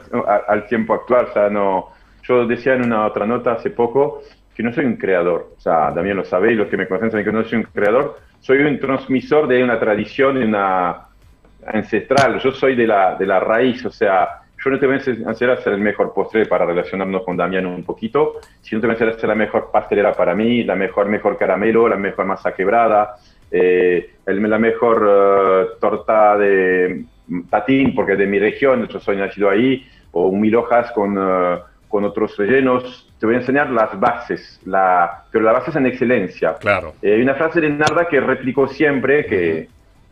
al 0.47 0.67
tiempo 0.67 0.93
actual. 0.93 1.27
O 1.29 1.33
sea, 1.33 1.49
no, 1.49 1.87
yo 2.27 2.45
decía 2.45 2.73
en 2.73 2.83
una 2.83 3.05
otra 3.07 3.25
nota 3.25 3.53
hace 3.53 3.69
poco 3.69 4.21
que 4.53 4.61
no 4.61 4.73
soy 4.73 4.83
un 4.85 4.97
creador. 4.97 5.53
O 5.57 5.61
sea, 5.61 5.93
también 5.93 6.17
lo 6.17 6.25
sabéis, 6.25 6.57
los 6.57 6.67
que 6.67 6.75
me 6.77 6.85
conocen 6.87 7.11
saben 7.11 7.25
que 7.25 7.31
no 7.31 7.43
soy 7.45 7.59
un 7.59 7.63
creador. 7.63 8.19
Soy 8.41 8.57
un 8.59 8.79
transmisor 8.79 9.47
de 9.47 9.63
una 9.63 9.79
tradición, 9.79 10.37
una 10.37 11.07
ancestral. 11.65 12.39
Yo 12.39 12.51
soy 12.51 12.75
de 12.75 12.87
la, 12.87 13.15
de 13.15 13.25
la 13.25 13.39
raíz, 13.39 13.85
o 13.85 13.91
sea, 13.91 14.27
yo 14.63 14.69
no 14.71 14.79
te 14.79 14.85
voy 14.87 14.95
a 14.95 14.97
enseñar 15.29 15.51
hacer 15.57 15.73
el 15.73 15.79
mejor 15.79 16.13
postre 16.13 16.45
para 16.47 16.65
relacionarnos 16.65 17.23
con 17.23 17.37
Damián 17.37 17.65
un 17.67 17.83
poquito, 17.83 18.33
sino 18.61 18.81
te 18.81 18.87
voy 18.87 18.91
a 18.91 18.95
enseñar 18.95 19.15
hacer 19.15 19.29
la 19.29 19.35
mejor 19.35 19.69
pastelera 19.71 20.13
para 20.13 20.33
mí, 20.35 20.63
la 20.63 20.75
mejor, 20.75 21.07
mejor 21.07 21.37
caramelo, 21.37 21.87
la 21.87 21.95
mejor 21.97 22.25
masa 22.25 22.53
quebrada, 22.53 23.15
eh, 23.51 24.15
el- 24.25 24.49
la 24.49 24.57
mejor 24.59 25.07
eh, 25.07 25.65
torta 25.79 26.37
de 26.37 27.05
patín, 27.49 27.93
porque 27.95 28.13
es 28.13 28.17
de 28.19 28.25
mi 28.27 28.39
región, 28.39 28.87
yo 28.87 28.99
soy 28.99 29.17
nacido 29.17 29.49
ahí, 29.49 29.85
o 30.11 30.31
mil 30.31 30.55
hojas 30.55 30.91
con, 30.91 31.15
eh, 31.17 31.57
con 31.91 32.05
otros 32.05 32.35
rellenos. 32.37 33.07
Te 33.19 33.25
voy 33.27 33.35
a 33.35 33.39
enseñar 33.39 33.69
las 33.69 33.99
bases, 33.99 34.59
la, 34.65 35.25
pero 35.31 35.43
las 35.43 35.53
bases 35.53 35.75
en 35.75 35.85
excelencia. 35.85 36.55
Claro. 36.59 36.93
Eh, 37.01 37.13
hay 37.13 37.21
una 37.21 37.35
frase 37.35 37.61
de 37.61 37.69
Narda 37.69 38.07
que 38.09 38.19
replicó 38.19 38.67
siempre, 38.67 39.25
que, 39.25 39.67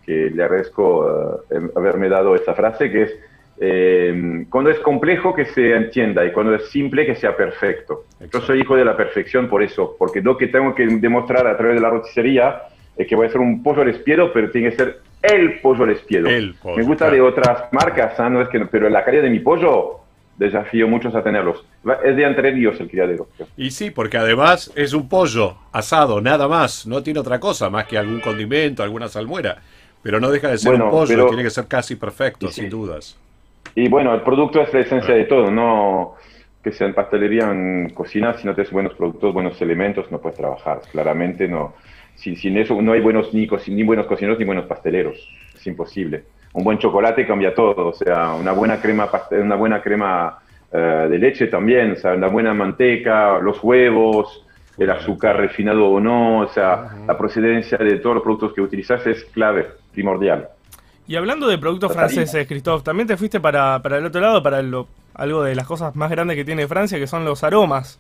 que 0.06 0.30
le 0.30 0.44
agradezco 0.44 1.42
eh, 1.50 1.56
em- 1.56 1.72
haberme 1.76 2.10
dado 2.10 2.36
esa 2.36 2.54
frase, 2.54 2.92
que 2.92 3.02
es, 3.04 3.20
eh, 3.62 4.46
cuando 4.50 4.70
es 4.70 4.80
complejo 4.80 5.34
que 5.34 5.46
se 5.46 5.74
entienda 5.76 6.24
y 6.26 6.32
cuando 6.32 6.54
es 6.54 6.70
simple 6.70 7.06
que 7.06 7.16
sea 7.16 7.36
perfecto. 7.36 8.04
Yo 8.20 8.26
Exacto. 8.26 8.48
soy 8.48 8.62
hijo 8.62 8.76
de 8.76 8.86
la 8.86 8.96
perfección 8.96 9.48
por 9.50 9.64
eso, 9.64 9.96
porque 9.98 10.22
lo 10.22 10.38
que 10.38 10.48
tengo 10.48 10.76
que 10.76 10.86
demostrar 10.86 11.48
a 11.48 11.58
través 11.58 11.76
de 11.76 11.82
la 11.82 11.90
roticería 11.90 12.62
es 12.96 13.08
que 13.08 13.16
voy 13.16 13.26
a 13.26 13.30
hacer 13.30 13.42
un 13.42 13.64
pollo 13.64 13.82
al 13.82 13.90
espiedo, 13.90 14.32
pero 14.34 14.52
tiene 14.52 14.70
que 14.70 14.76
ser 14.76 15.00
el 15.22 15.60
pollo 15.62 15.84
al 15.86 15.92
espiedo. 15.92 16.28
El 16.30 16.54
pollo, 16.62 16.78
Me 16.78 16.84
gusta 16.84 17.06
claro. 17.08 17.16
de 17.16 17.22
otras 17.22 17.64
marcas, 17.74 18.20
¿ah? 18.20 18.30
no 18.30 18.42
es 18.42 18.50
que, 18.50 18.60
pero 18.66 18.90
la 18.90 19.04
calidad 19.04 19.24
de 19.24 19.30
mi 19.30 19.40
pollo 19.40 19.99
desafío 20.40 20.88
muchos 20.88 21.14
a 21.14 21.22
tenerlos. 21.22 21.64
Es 22.04 22.16
de 22.16 22.24
entre 22.24 22.50
Ríos 22.52 22.80
el 22.80 22.90
criadero. 22.90 23.28
Y 23.58 23.70
sí, 23.72 23.92
porque 23.92 24.18
además 24.18 24.72
es 24.76 24.94
un 24.94 25.08
pollo 25.08 25.58
asado, 25.72 26.22
nada 26.22 26.48
más. 26.48 26.88
No 26.88 27.04
tiene 27.04 27.20
otra 27.20 27.40
cosa 27.40 27.70
más 27.70 27.86
que 27.86 27.98
algún 27.98 28.22
condimento, 28.22 28.82
alguna 28.82 29.08
salmuera. 29.10 29.58
Pero 30.02 30.20
no 30.22 30.32
deja 30.32 30.48
de 30.50 30.58
ser 30.58 30.72
Bueno, 30.72 30.86
un 30.86 30.92
pollo, 30.92 31.08
pero- 31.10 31.28
tiene 31.28 31.44
que 31.44 31.50
ser 31.50 31.68
casi 31.68 31.96
perfecto, 31.98 32.48
sí. 32.48 32.62
sin 32.62 32.70
dudas. 32.70 33.18
Y 33.76 33.90
bueno, 33.90 34.14
el 34.16 34.22
producto 34.22 34.62
es 34.62 34.74
la 34.74 34.80
esencia 34.80 35.14
de 35.14 35.26
todo, 35.26 35.52
no 35.52 36.16
que 36.64 36.72
sea 36.72 36.88
en 36.88 36.94
pastelería, 36.94 37.50
en 37.52 37.90
cocina, 37.94 38.34
si 38.38 38.46
no 38.46 38.54
tienes 38.54 38.72
buenos 38.72 38.94
productos, 38.94 39.34
buenos 39.34 39.62
elementos, 39.62 40.10
no 40.12 40.20
puedes 40.20 40.38
trabajar. 40.38 40.82
Claramente 40.92 41.48
no. 41.48 41.74
Sin, 42.16 42.36
sin 42.36 42.58
eso 42.58 42.82
no 42.82 42.92
hay 42.94 43.00
buenos 43.02 43.34
ni, 43.34 43.48
ni 43.68 43.84
buenos 43.84 44.08
cocineros 44.08 44.40
ni 44.40 44.46
buenos 44.46 44.66
pasteleros. 44.66 45.18
Es 45.56 45.68
imposible. 45.68 46.24
Un 46.54 46.64
buen 46.64 46.78
chocolate 46.80 47.28
cambia 47.28 47.54
todo, 47.54 47.88
o 47.90 47.94
sea, 47.94 48.34
una 48.34 48.52
buena 48.52 48.82
crema, 48.82 49.08
una 49.32 49.56
buena 49.56 49.82
crema 49.82 50.40
eh, 50.72 51.08
de 51.10 51.18
leche 51.20 51.48
también, 51.48 51.92
o 51.92 51.96
sea, 51.96 52.14
una 52.14 52.28
buena 52.28 52.54
manteca, 52.54 53.38
los 53.40 53.64
huevos, 53.64 54.46
el 54.78 54.90
azúcar 54.90 55.38
refinado 55.38 55.88
o 55.90 56.00
no, 56.00 56.40
o 56.40 56.48
sea, 56.48 56.90
la 57.08 57.18
procedencia 57.18 57.78
de 57.78 57.98
todos 57.98 58.16
los 58.16 58.24
productos 58.24 58.54
que 58.54 58.62
utilizas 58.62 59.06
es 59.06 59.26
clave, 59.26 59.68
primordial. 59.92 60.48
Y 61.08 61.16
hablando 61.16 61.48
de 61.48 61.58
productos 61.58 61.92
franceses, 61.94 62.48
Christoph, 62.48 62.84
también 62.84 63.08
te 63.08 63.18
fuiste 63.18 63.40
para, 63.40 63.80
para 63.82 63.98
el 63.98 64.06
otro 64.06 64.22
lado, 64.22 64.42
para 64.44 64.62
lo- 64.62 64.88
algo 65.16 65.44
de 65.44 65.54
las 65.56 65.68
cosas 65.68 65.96
más 65.96 66.10
grandes 66.10 66.38
que 66.38 66.46
tiene 66.46 66.68
Francia, 66.68 66.98
que 66.98 67.08
son 67.08 67.26
los 67.26 67.44
aromas. 67.44 68.00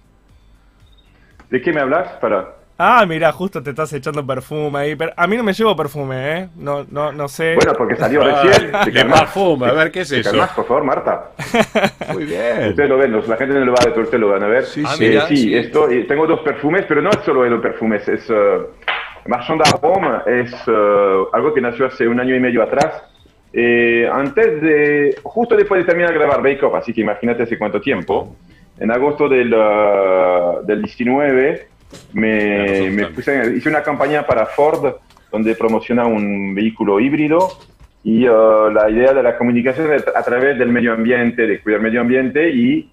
¿De 1.49 1.61
qué 1.61 1.73
me 1.73 1.81
hablas? 1.81 2.07
Para... 2.21 2.55
Ah, 2.81 3.05
mira, 3.05 3.29
justo 3.33 3.61
te 3.61 3.71
estás 3.71 3.91
echando 3.91 4.25
perfume 4.25 4.79
ahí. 4.79 4.95
Pero 4.95 5.11
a 5.17 5.27
mí 5.27 5.35
no 5.35 5.43
me 5.43 5.51
llevo 5.51 5.75
perfume, 5.75 6.15
¿eh? 6.37 6.49
No, 6.55 6.85
no, 6.89 7.11
no 7.11 7.27
sé. 7.27 7.55
Bueno, 7.55 7.73
porque 7.77 7.97
salió 7.97 8.21
Ah, 8.23 8.41
recién. 8.41 8.71
de 8.71 8.77
¿Te 8.85 8.91
calmás? 8.93 9.19
perfume, 9.19 9.65
a 9.67 9.73
ver, 9.73 9.91
¿qué 9.91 9.99
es 9.99 10.09
¿Te 10.09 10.19
eso? 10.21 10.29
calmás, 10.31 10.51
por 10.51 10.65
favor, 10.65 10.85
Marta? 10.85 11.31
Muy 12.13 12.23
bien. 12.23 12.69
Ustedes 12.69 12.89
lo 12.89 12.97
ven, 12.97 13.11
los- 13.11 13.27
la 13.27 13.35
gente 13.35 13.53
no 13.55 13.65
lo 13.65 13.73
va 13.73 13.79
a 13.81 13.83
ver, 13.85 13.93
pero 13.93 14.03
ustedes 14.05 14.21
lo 14.21 14.29
van 14.29 14.43
a 14.43 14.47
ver. 14.47 14.63
Sí, 14.63 14.83
Ah, 14.85 14.93
sí. 14.95 15.05
Eh, 15.05 15.09
mira, 15.09 15.27
sí, 15.27 15.35
sí. 15.37 15.55
esto, 15.57 15.89
eh, 15.89 16.05
tengo 16.05 16.25
dos 16.25 16.39
perfumes, 16.39 16.85
pero 16.87 17.01
no 17.01 17.09
es 17.09 17.17
solo 17.25 17.43
los 17.43 17.61
perfumes, 17.61 18.07
es 18.07 18.29
uh, 18.29 18.63
Marchand 19.27 19.61
d'Arôme, 19.61 20.19
es 20.41 20.53
uh, 20.69 21.27
algo 21.33 21.53
que 21.53 21.59
nació 21.59 21.85
hace 21.87 22.07
un 22.07 22.19
año 22.21 22.33
y 22.33 22.39
medio 22.39 22.63
atrás. 22.63 23.03
Eh, 23.51 24.07
antes 24.09 24.61
de, 24.61 25.15
justo 25.23 25.57
después 25.57 25.81
de 25.81 25.85
terminar 25.85 26.13
de 26.13 26.17
grabar 26.19 26.41
Bake 26.41 26.63
Off, 26.63 26.75
así 26.75 26.93
que 26.93 27.01
imagínate 27.01 27.43
hace 27.43 27.57
cuánto 27.57 27.81
tiempo, 27.81 28.37
en 28.79 28.89
agosto 28.89 29.27
del, 29.27 29.53
uh, 29.53 30.65
del 30.65 30.81
19, 30.83 31.67
me, 32.13 32.89
me 32.91 33.07
puse- 33.07 33.55
hice 33.55 33.69
una 33.69 33.83
campaña 33.83 34.25
para 34.25 34.45
Ford 34.45 34.93
donde 35.31 35.55
promociona 35.55 36.05
un 36.05 36.55
vehículo 36.55 36.99
híbrido 36.99 37.49
y 38.03 38.27
uh, 38.27 38.69
la 38.71 38.89
idea 38.89 39.13
de 39.13 39.21
la 39.21 39.37
comunicación 39.37 39.93
es 39.93 40.05
a 40.07 40.23
través 40.23 40.57
del 40.57 40.69
medio 40.69 40.93
ambiente, 40.93 41.45
de 41.45 41.61
cuidar 41.61 41.79
el 41.79 41.83
medio 41.83 42.01
ambiente 42.01 42.49
y 42.49 42.91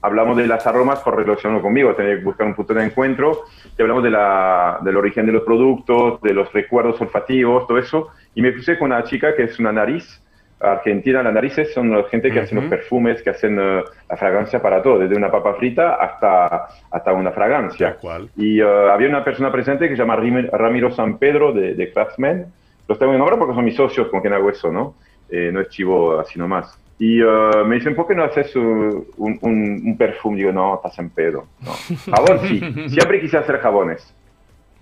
hablamos 0.00 0.36
de 0.36 0.46
las 0.48 0.66
aromas 0.66 0.98
por 1.00 1.16
relación 1.16 1.60
conmigo, 1.60 1.94
tenía 1.94 2.16
que 2.18 2.24
buscar 2.24 2.46
un 2.46 2.54
punto 2.54 2.74
de 2.74 2.84
encuentro 2.84 3.44
y 3.78 3.82
hablamos 3.82 4.02
de 4.02 4.10
la, 4.10 4.78
del 4.82 4.96
origen 4.96 5.26
de 5.26 5.32
los 5.32 5.42
productos, 5.44 6.20
de 6.22 6.34
los 6.34 6.52
recuerdos 6.52 7.00
olfativos, 7.00 7.68
todo 7.68 7.78
eso. 7.78 8.08
Y 8.34 8.42
me 8.42 8.50
puse 8.50 8.76
con 8.78 8.90
una 8.90 9.04
chica 9.04 9.36
que 9.36 9.44
es 9.44 9.58
una 9.60 9.70
nariz, 9.70 10.20
Argentina, 10.62 11.22
las 11.22 11.32
narices 11.32 11.72
son 11.72 11.90
la 11.90 12.04
gente 12.04 12.30
que 12.30 12.40
hacen 12.40 12.60
los 12.60 12.68
perfumes, 12.68 13.22
que 13.22 13.30
hacen 13.30 13.58
eh, 13.58 13.82
la 14.08 14.16
fragancia 14.16 14.60
para 14.60 14.82
todo, 14.82 14.98
desde 14.98 15.16
una 15.16 15.30
papa 15.30 15.54
frita 15.54 15.94
hasta, 15.94 16.68
hasta 16.90 17.12
una 17.12 17.32
fragancia. 17.32 17.96
Cual. 17.96 18.28
Y 18.36 18.60
eh, 18.60 18.64
había 18.64 19.08
una 19.08 19.24
persona 19.24 19.50
presente 19.50 19.88
que 19.88 19.96
se 19.96 20.02
llama 20.02 20.16
Ramiro 20.16 20.90
San 20.90 21.18
Pedro 21.18 21.52
de, 21.52 21.74
de 21.74 21.92
Craftsman. 21.92 22.46
Los 22.88 22.98
tengo 22.98 23.12
en 23.12 23.18
nombre 23.18 23.36
porque 23.36 23.54
son 23.54 23.64
mis 23.64 23.76
socios 23.76 24.08
con 24.08 24.20
quien 24.20 24.32
hago 24.32 24.50
eso, 24.50 24.70
¿no? 24.70 24.94
Eh, 25.30 25.50
no 25.52 25.60
es 25.60 25.68
chivo 25.68 26.18
así 26.18 26.38
nomás. 26.38 26.78
Y 26.98 27.20
eh, 27.20 27.64
me 27.66 27.76
dicen, 27.76 27.96
¿por 27.96 28.06
qué 28.06 28.14
no 28.14 28.22
haces 28.22 28.54
uh, 28.54 28.60
un, 28.60 29.38
un, 29.40 29.82
un 29.84 29.96
perfume? 29.96 30.36
Digo, 30.36 30.52
no, 30.52 30.76
estás 30.76 30.98
en 30.98 31.10
pedo. 31.10 31.46
No. 31.60 31.72
Jabón 32.14 32.40
sí. 32.46 32.60
Siempre 32.90 33.20
quise 33.20 33.38
hacer 33.38 33.58
jabones. 33.58 34.14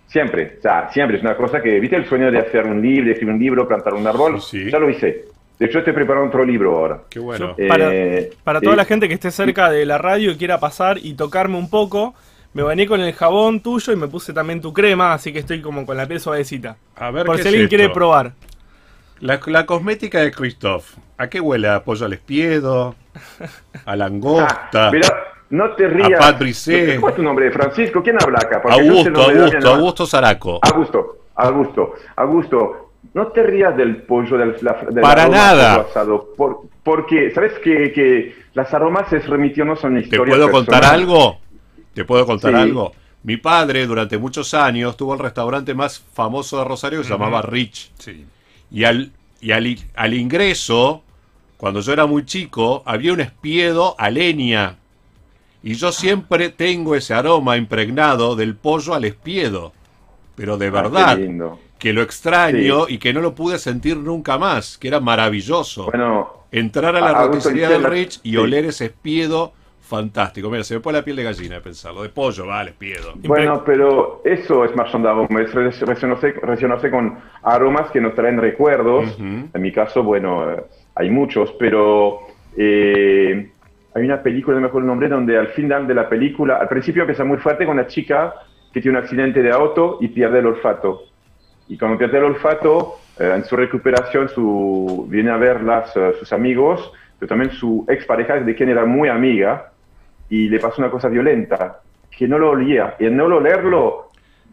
Siempre. 0.06 0.56
O 0.58 0.60
sea, 0.60 0.90
siempre. 0.90 1.18
Es 1.18 1.22
una 1.22 1.36
cosa 1.36 1.62
que, 1.62 1.78
¿viste 1.78 1.94
el 1.94 2.04
sueño 2.04 2.32
de 2.32 2.38
hacer 2.38 2.66
un 2.66 2.82
libro, 2.82 3.06
de 3.06 3.12
escribir 3.12 3.34
un 3.34 3.40
libro, 3.40 3.68
plantar 3.68 3.94
un 3.94 4.04
árbol? 4.06 4.40
Sí. 4.40 4.68
Ya 4.68 4.80
lo 4.80 4.90
hice. 4.90 5.26
De 5.60 5.66
hecho, 5.66 5.78
estoy 5.80 5.92
preparando 5.92 6.26
otro 6.28 6.44
libro 6.44 6.74
ahora. 6.76 7.02
Qué 7.10 7.18
bueno. 7.20 7.54
Yo- 7.56 7.68
Para- 7.68 7.92
Eh, 7.94 8.30
Para 8.42 8.60
toda 8.60 8.72
eh, 8.72 8.76
la 8.78 8.84
gente 8.86 9.06
que 9.08 9.14
esté 9.14 9.30
cerca 9.30 9.70
de 9.70 9.84
la 9.86 9.98
radio 9.98 10.32
y 10.32 10.36
quiera 10.36 10.58
pasar 10.58 10.96
y 10.98 11.12
tocarme 11.14 11.58
un 11.58 11.68
poco, 11.70 12.14
me 12.54 12.62
bañé 12.62 12.86
con 12.86 13.00
el 13.00 13.12
jabón 13.12 13.60
tuyo 13.60 13.92
y 13.92 13.96
me 13.96 14.08
puse 14.08 14.32
también 14.32 14.60
tu 14.62 14.72
crema, 14.72 15.12
así 15.12 15.32
que 15.32 15.38
estoy 15.40 15.60
como 15.60 15.84
con 15.86 15.96
la 15.98 16.06
piel 16.06 16.18
suavecita. 16.18 16.76
A 16.96 17.10
ver 17.10 17.26
Por 17.26 17.36
qué 17.36 17.42
si 17.42 17.48
es 17.48 17.52
alguien 17.52 17.64
esto? 17.66 17.76
quiere 17.76 17.92
probar. 17.92 18.32
La, 19.20 19.38
la 19.46 19.66
cosmética 19.66 20.20
de 20.20 20.30
Christoph. 20.32 20.94
¿A 21.18 21.28
qué 21.28 21.40
huele? 21.40 21.68
¿A 21.68 21.84
pollo 21.84 22.06
al 22.06 22.14
espiedo? 22.14 22.94
¿A 23.84 23.94
langosta? 23.96 24.70
Ah, 24.72 24.90
mira, 24.90 25.08
no 25.50 25.72
te 25.74 25.88
rías. 25.88 26.18
Pat 26.18 26.38
Brisset. 26.38 26.98
¿Cuál 26.98 27.10
es 27.12 27.16
tu 27.16 27.22
nombre? 27.22 27.50
Francisco, 27.50 28.02
¿quién 28.02 28.16
habla 28.18 28.38
acá? 28.38 28.62
Porque 28.62 28.80
Augusto, 28.80 29.10
de 29.28 29.38
Augusto, 29.38 29.58
¿no? 29.60 29.68
Augusto 29.74 30.06
Zaraco. 30.06 30.58
Augusto, 30.62 31.18
Augusto, 31.34 31.94
Augusto, 32.16 32.89
no 33.14 33.28
te 33.28 33.42
rías 33.42 33.76
del 33.76 33.98
pollo 34.02 34.36
del, 34.38 34.56
la, 34.60 34.74
del 34.90 35.00
Para 35.02 35.22
aroma 35.22 35.36
nada. 35.36 35.74
asado, 35.82 36.28
por- 36.36 36.62
porque 36.82 37.30
sabes 37.32 37.54
que, 37.58 37.92
que 37.92 38.34
las 38.54 38.72
aromas 38.72 39.12
es 39.12 39.26
remitiéndonos 39.28 39.84
a 39.84 39.88
una 39.88 39.98
¿Te 40.00 40.04
historia 40.04 40.34
puedo 40.34 40.50
contar 40.50 40.84
algo? 40.84 41.38
¿Te 41.94 42.04
puedo 42.04 42.24
contar 42.26 42.52
Sí. 42.52 42.58
algo? 42.60 42.92
Mi 43.22 43.36
padre 43.36 43.86
durante 43.86 44.16
muchos 44.16 44.54
años 44.54 44.96
tuvo 44.96 45.12
el 45.14 45.20
restaurante 45.20 45.74
más 45.74 46.00
famoso 46.14 46.58
de 46.58 46.64
Rosario 46.64 47.00
que 47.00 47.04
se 47.04 47.10
llamaba 47.12 47.42
Rich. 47.42 47.90
Sí. 47.98 48.24
Y 48.70 48.84
al, 48.84 49.10
y 49.40 49.50
al, 49.52 49.76
al 49.94 50.14
ingreso, 50.14 51.02
cuando 51.58 51.80
yo 51.80 51.92
era 51.92 52.06
muy 52.06 52.24
chico, 52.24 52.82
había 52.86 53.12
un 53.12 53.20
espiedo 53.20 53.94
a 53.98 54.08
leña. 54.08 54.76
Y 55.62 55.74
yo 55.74 55.92
siempre 55.92 56.48
tengo 56.48 56.94
ese 56.94 57.12
aroma 57.12 57.58
impregnado 57.58 58.36
del 58.36 58.54
pollo 58.56 58.94
al 58.94 59.04
espiedo. 59.04 59.74
Pero 60.34 60.56
de 60.56 60.68
Ah, 60.68 60.70
verdad, 60.70 61.16
qué 61.16 61.22
lindo. 61.24 61.58
Que 61.80 61.92
lo 61.92 62.02
extraño 62.02 62.86
y 62.88 62.98
que 62.98 63.12
no 63.12 63.20
lo 63.20 63.34
pude 63.34 63.58
sentir 63.58 63.96
nunca 63.96 64.38
más, 64.38 64.78
que 64.78 64.86
era 64.88 65.00
maravilloso. 65.00 65.86
Bueno, 65.86 66.38
Entrar 66.52 66.94
a 66.96 67.00
la 67.00 67.14
roticería 67.26 67.68
del 67.68 67.84
Rich 67.84 68.20
y 68.24 68.30
sí. 68.32 68.36
oler 68.36 68.64
ese 68.66 68.86
espiedo 68.86 69.52
fantástico. 69.80 70.50
Mira, 70.50 70.62
se 70.64 70.74
me 70.74 70.80
pone 70.80 70.98
la 70.98 71.04
piel 71.04 71.16
de 71.16 71.22
gallina 71.24 71.54
de 71.56 71.60
pensarlo. 71.60 72.02
De 72.02 72.08
pollo, 72.10 72.46
vale, 72.46 72.70
espiedo. 72.70 73.12
bueno, 73.24 73.62
pero 73.64 74.20
eso 74.24 74.64
es 74.64 74.74
marchand 74.76 75.04
d'aroma, 75.04 75.42
es 75.42 75.52
re- 75.54 75.70
relacionarse, 75.70 76.32
relacionarse 76.32 76.90
con 76.90 77.18
aromas 77.42 77.90
que 77.92 78.00
nos 78.00 78.14
traen 78.14 78.38
recuerdos. 78.40 79.16
En 79.18 79.50
mi 79.54 79.72
caso, 79.72 80.02
bueno, 80.02 80.50
eh, 80.52 80.62
hay 80.96 81.08
muchos, 81.10 81.52
pero 81.58 82.20
eh, 82.56 83.50
hay 83.94 84.04
una 84.04 84.22
película, 84.22 84.56
no 84.56 84.62
me 84.62 84.66
acuerdo 84.68 84.84
el 84.86 84.88
nombre, 84.90 85.08
donde 85.08 85.38
al 85.38 85.48
final 85.48 85.86
de 85.86 85.94
la 85.94 86.08
película, 86.08 86.56
al 86.56 86.68
principio 86.68 87.02
empieza 87.02 87.24
muy 87.24 87.38
fuerte 87.38 87.64
con 87.64 87.74
una 87.74 87.86
chica 87.86 88.34
que 88.72 88.80
tiene 88.80 88.98
un 88.98 89.04
accidente 89.04 89.42
de 89.42 89.50
auto 89.50 89.98
y 90.00 90.08
pierde 90.08 90.38
el 90.40 90.46
olfato. 90.46 91.02
Y 91.70 91.78
cuando 91.78 91.96
pierde 91.96 92.18
el 92.18 92.24
olfato, 92.24 92.96
eh, 93.18 93.32
en 93.36 93.44
su 93.44 93.54
recuperación, 93.56 94.28
su, 94.28 95.06
viene 95.08 95.30
a 95.30 95.36
verlas 95.36 95.96
eh, 95.96 96.14
sus 96.18 96.32
amigos, 96.32 96.92
pero 97.16 97.28
también 97.28 97.52
su 97.52 97.84
expareja, 97.88 98.40
de 98.40 98.54
quien 98.56 98.70
era 98.70 98.84
muy 98.84 99.08
amiga, 99.08 99.70
y 100.28 100.48
le 100.48 100.58
pasó 100.58 100.82
una 100.82 100.90
cosa 100.90 101.08
violenta, 101.08 101.80
que 102.10 102.26
no 102.26 102.38
lo 102.40 102.50
olía. 102.50 102.96
Y 102.98 103.06
al 103.06 103.16
no 103.16 103.26
olerlo, 103.26 104.08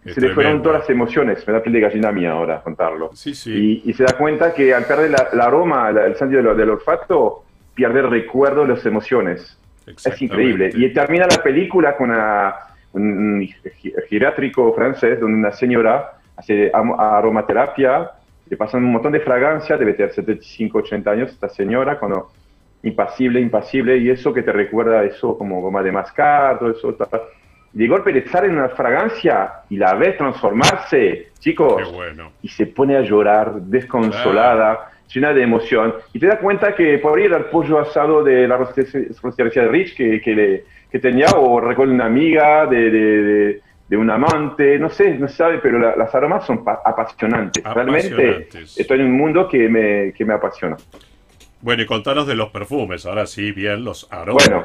Es 0.05 0.13
se 0.13 0.21
le 0.21 0.27
fueron 0.27 0.51
tremendo. 0.62 0.63
todas 0.69 0.81
las 0.81 0.89
emociones. 0.91 1.47
Me 1.47 1.53
da 1.53 1.62
piel 1.63 1.74
de 1.74 1.79
gallina 1.81 2.09
a 2.09 2.12
mí 2.12 2.24
ahora 2.27 2.62
contarlo. 2.62 3.09
Sí, 3.15 3.33
sí. 3.33 3.81
Y, 3.83 3.89
y 3.89 3.93
se 3.95 4.03
da 4.03 4.15
cuenta 4.15 4.53
que 4.53 4.71
al 4.74 4.86
perder 4.86 5.09
la- 5.09 5.27
el 5.33 5.41
aroma, 5.41 5.91
la- 5.91 6.05
el 6.05 6.15
sentido 6.17 6.43
del, 6.43 6.55
del 6.55 6.69
olfato, 6.69 7.43
pierde 7.74 8.00
el 8.01 8.09
recuerdo 8.12 8.62
de 8.62 8.67
las 8.75 8.86
emociones. 8.86 9.57
Es 9.88 10.21
increíble. 10.21 10.69
Y 10.75 10.93
termina 10.93 11.25
la 11.25 11.41
película 11.41 11.95
con 11.97 12.12
una- 12.12 12.53
un, 12.93 13.47
geriátrico 14.07 14.71
francés 14.74 15.19
donde 15.19 15.38
una 15.39 15.51
señora 15.51 16.12
hace 16.38 16.72
aromaterapia, 16.74 18.12
le 18.50 18.56
pasan 18.58 18.84
un 18.86 18.94
montón 18.94 19.12
de 19.12 19.20
fragancias, 19.20 19.77
debe 19.77 19.94
tener 19.94 20.12
75, 20.13 20.77
80 20.77 21.12
años 21.12 21.32
esta 21.32 21.50
señora, 21.50 22.00
cuando 22.00 22.29
impasible, 22.84 23.41
impasible, 23.41 23.98
y 23.98 24.10
eso 24.10 24.34
que 24.34 24.44
te 24.44 24.51
recuerda 24.53 25.03
eso 25.03 25.38
como 25.38 25.60
goma 25.62 25.84
de 25.84 25.91
mascar, 25.91 26.60
todo 26.60 26.72
eso. 26.72 26.94
ta, 26.94 27.06
ta. 27.06 27.22
Y 27.74 27.79
de 27.79 27.88
golpe 27.88 28.13
de 28.13 28.25
sale 28.27 28.48
una 28.50 28.70
fragancia 28.70 29.51
y 29.70 29.75
la 29.77 29.94
ves 29.96 30.17
transformarse, 30.17 31.27
chicos, 31.39 31.84
Qué 31.89 31.94
bueno. 31.96 32.32
y 32.41 32.48
se 32.48 32.67
pone 32.67 32.96
a 32.96 33.01
llorar 33.01 33.56
desconsolada, 33.56 34.91
llena 35.13 35.34
de 35.34 35.44
emoción. 35.44 35.94
Y 36.13 36.20
te 36.20 36.27
das 36.27 36.39
cuenta 36.39 36.74
que 36.75 36.98
por 37.00 37.17
ahí 37.20 37.25
era 37.25 37.38
el 37.38 37.46
pollo 37.46 37.79
asado 37.79 38.24
de 38.24 38.48
la 38.48 38.58
rosticería 38.58 39.63
de 39.63 39.67
Rich 39.67 39.96
que, 39.98 40.22
que, 40.22 40.36
le- 40.36 40.63
que 40.89 41.00
tenía, 41.00 41.27
o 41.36 41.60
recuerdo 41.60 41.94
una 41.94 42.06
amiga 42.06 42.65
de, 42.67 42.89
de, 42.89 43.22
de- 43.24 43.62
de 43.88 43.98
un 43.98 44.10
amante, 44.10 44.77
no 44.79 44.89
sé, 44.89 45.17
no 45.17 45.27
se 45.27 45.36
sabe, 45.36 45.60
pero 45.60 45.79
la- 45.79 45.96
las 45.96 46.13
aromas 46.13 46.46
son 46.46 46.63
pa- 46.63 46.82
apasionantes. 46.84 47.63
Realmente 47.63 48.08
Apasionantes. 48.13 48.77
estoy 48.77 49.00
en 49.00 49.06
un 49.08 49.13
mundo 49.17 49.48
que 49.48 49.70
me, 49.70 50.12
que 50.13 50.25
me 50.25 50.34
apasiona. 50.34 50.75
Bueno, 51.62 51.84
y 51.84 51.86
contanos 51.86 52.27
de 52.27 52.36
los 52.36 52.50
perfumes. 52.50 53.06
Ahora 53.06 53.25
sí, 53.25 53.51
bien, 53.51 53.84
los 53.84 54.08
aromas. 54.12 54.48
Bueno, 54.48 54.63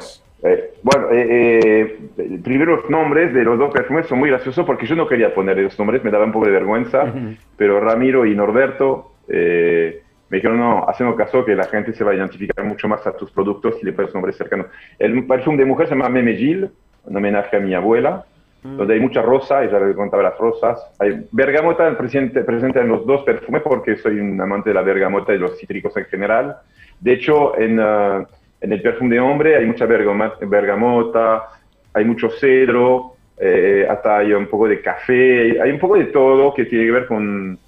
eh, 0.55 0.73
bueno 0.83 1.07
eh, 1.11 1.97
eh, 2.17 2.39
primero 2.43 2.75
los 2.75 2.89
nombres 2.89 3.33
de 3.33 3.43
los 3.43 3.57
dos 3.57 3.73
perfumes 3.73 4.07
son 4.07 4.19
muy 4.19 4.29
graciosos 4.29 4.65
porque 4.65 4.85
yo 4.85 4.95
no 4.95 5.07
quería 5.07 5.33
poner 5.33 5.57
los 5.57 5.77
nombres, 5.79 6.03
me 6.03 6.11
daba 6.11 6.25
un 6.25 6.33
poco 6.33 6.45
de 6.45 6.51
vergüenza, 6.51 7.11
pero 7.57 7.79
Ramiro 7.79 8.25
y 8.25 8.35
Norberto 8.35 9.13
eh, 9.29 10.01
me 10.29 10.37
dijeron, 10.37 10.57
no, 10.57 10.85
hacemos 10.89 11.15
caso 11.15 11.45
que 11.45 11.55
la 11.55 11.63
gente 11.65 11.93
se 11.93 12.03
va 12.03 12.11
a 12.11 12.15
identificar 12.15 12.65
mucho 12.65 12.87
más 12.89 13.05
a 13.07 13.15
tus 13.15 13.31
productos 13.31 13.75
si 13.79 13.85
le 13.85 13.93
pones 13.93 14.13
nombres 14.13 14.35
cercanos. 14.35 14.65
El 14.99 15.25
perfume 15.25 15.57
de 15.57 15.65
mujer 15.65 15.87
se 15.87 15.95
llama 15.95 16.09
Meme 16.09 16.35
Gil, 16.35 16.69
un 17.05 17.15
homenaje 17.17 17.55
a 17.55 17.59
mi 17.59 17.73
abuela, 17.73 18.25
donde 18.63 18.93
hay 18.93 18.99
mucha 18.99 19.21
rosa, 19.21 19.63
ella 19.63 19.79
le 19.79 19.93
contaba 19.93 20.23
las 20.23 20.37
rosas. 20.37 20.79
Hay 20.99 21.25
bergamota 21.31 21.95
presente, 21.97 22.43
presente 22.43 22.79
en 22.79 22.87
los 22.87 23.05
dos 23.05 23.23
perfumes 23.23 23.61
porque 23.61 23.97
soy 23.97 24.19
un 24.19 24.39
amante 24.39 24.69
de 24.69 24.75
la 24.75 24.81
bergamota 24.81 25.33
y 25.33 25.37
los 25.37 25.57
cítricos 25.57 25.95
en 25.97 26.05
general. 26.05 26.57
De 26.99 27.13
hecho, 27.13 27.57
en, 27.59 27.79
ah, 27.79 28.25
en 28.61 28.71
el 28.71 28.81
perfume 28.81 29.15
de 29.15 29.19
hombre 29.19 29.57
hay 29.57 29.65
mucha 29.65 29.85
bergamota, 29.85 31.49
hay 31.93 32.05
mucho 32.05 32.29
cedro, 32.29 33.15
eh, 33.37 33.85
hasta 33.89 34.19
hay 34.19 34.33
un 34.33 34.47
poco 34.47 34.67
de 34.67 34.81
café, 34.81 35.61
hay 35.61 35.71
un 35.71 35.79
poco 35.79 35.97
de 35.97 36.05
todo 36.05 36.53
que 36.53 36.65
tiene 36.65 36.85
que 36.85 36.91
ver 36.91 37.07
con 37.07 37.59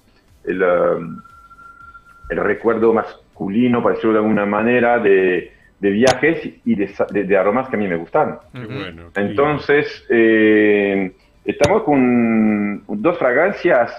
el, 0.44 0.62
ah, 0.62 0.98
el 2.30 2.38
recuerdo 2.38 2.94
masculino, 2.94 3.82
para 3.82 3.94
decirlo 3.94 4.14
de 4.14 4.20
alguna 4.20 4.46
manera, 4.46 4.98
de, 4.98 5.55
de 5.78 5.90
viajes 5.90 6.48
y 6.64 6.74
de, 6.74 6.90
de- 7.10 7.24
de 7.24 7.36
aromas 7.36 7.68
que 7.68 7.76
a 7.76 7.78
mí 7.78 7.86
me 7.86 7.96
gustan. 7.96 8.38
Qué 8.52 8.64
bueno. 8.66 9.10
qué 9.14 9.20
Entonces, 9.20 10.04
eh, 10.08 11.12
estamos 11.44 11.82
con 11.82 12.82
dos 12.86 13.18
fragancias. 13.18 13.92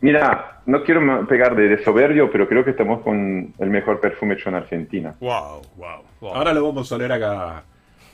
Mira, 0.00 0.60
no 0.66 0.82
quiero 0.82 1.26
pegar 1.26 1.54
de, 1.54 1.68
de 1.68 1.84
soberbio, 1.84 2.30
pero 2.30 2.48
creo 2.48 2.64
que 2.64 2.70
estamos 2.70 3.02
con 3.02 3.52
el 3.58 3.70
mejor 3.70 4.00
perfume 4.00 4.34
hecho 4.34 4.48
en 4.48 4.56
Argentina. 4.56 5.14
Wow, 5.20 5.62
wow, 5.76 6.34
Ahora 6.34 6.52
lo 6.52 6.64
vamos 6.66 6.90
a 6.90 6.94
oler 6.96 7.12
acá. 7.12 7.62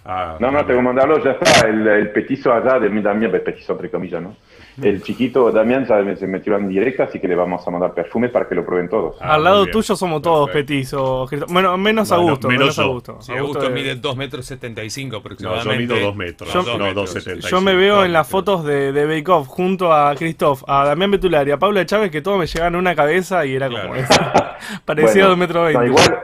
a- 0.05 0.37
No, 0.41 0.51
no, 0.51 0.65
tengo 0.67 0.81
que 0.81 0.85
mandarlo, 0.85 1.23
ya 1.25 1.31
está. 1.33 1.67
El, 1.69 1.87
el 1.87 2.11
petizo 2.11 2.53
allá 2.53 2.79
de 2.79 2.91
mi 2.91 3.01
Damián, 3.01 3.35
el 3.35 3.41
petizo 3.41 3.73
entre 3.73 3.91
comillas, 3.91 4.21
¿no? 4.23 4.35
El 4.83 5.03
chiquito 5.03 5.51
Damián 5.51 5.87
ya 5.87 6.03
se 6.17 6.27
metió 6.27 6.57
en 6.57 6.69
directa, 6.69 7.05
así 7.05 7.19
que 7.19 7.27
le 7.27 7.35
vamos 7.35 7.67
a 7.67 7.71
mandar 7.71 7.93
perfume 7.95 8.29
para 8.29 8.47
que 8.49 8.55
lo 8.55 8.65
prueben 8.65 8.89
todos. 8.89 9.17
Ah, 9.21 9.35
Al 9.35 9.45
lado 9.45 9.67
tuyo 9.67 9.97
somos 9.97 10.23
todos 10.23 10.51
petizos. 10.51 11.29
Bueno, 11.49 11.77
menos 11.77 12.09
Bueno, 12.09 12.23
Augusto. 12.23 12.49
menos 12.49 12.61
Menos, 12.61 12.77
yo. 12.77 12.83
Augusto. 12.85 13.17
Sí, 13.21 13.33
Augusto 13.37 13.65
es- 13.65 13.71
mide 13.73 13.95
2 13.97 14.17
metros 14.17 14.47
75 14.47 15.13
No, 15.15 15.19
aproximadamente. 15.21 15.87
yo 15.87 15.95
mido 15.95 16.07
dos 16.07 16.17
metros. 16.17 16.53
Yo- 16.53 16.63
no, 16.63 16.67
Dos 16.67 16.79
dos 16.79 16.89
metros. 16.95 17.11
setenta 17.25 17.49
y 17.49 17.51
Yo 17.51 17.61
me 17.61 17.75
veo 17.75 18.05
en 18.05 18.13
las 18.13 18.29
fotos 18.29 18.65
de, 18.65 18.93
de 18.93 19.07
Bake 19.07 19.29
Off 19.31 19.49
junto 19.49 19.93
a 19.93 20.15
Christoph, 20.15 20.63
a 20.69 20.85
Damián 20.85 21.11
Betular 21.11 21.47
y 21.49 21.51
a 21.51 21.59
Paula 21.59 21.85
Chávez 21.85 22.11
que 22.11 22.23
todos 22.23 22.39
me 22.39 22.47
llegaban 22.47 22.75
a 22.75 22.79
una 22.79 22.95
cabeza 22.95 23.45
y 23.47 23.55
era 23.55 23.69
como 23.69 23.81
Claro. 23.81 23.95
eso. 23.97 24.21
Parecía 24.85 25.13
Bueno, 25.13 25.29
dos 25.31 25.39
metros 25.39 25.73
no, 25.73 25.81
veinte. 25.81 25.87
igual, 25.87 26.23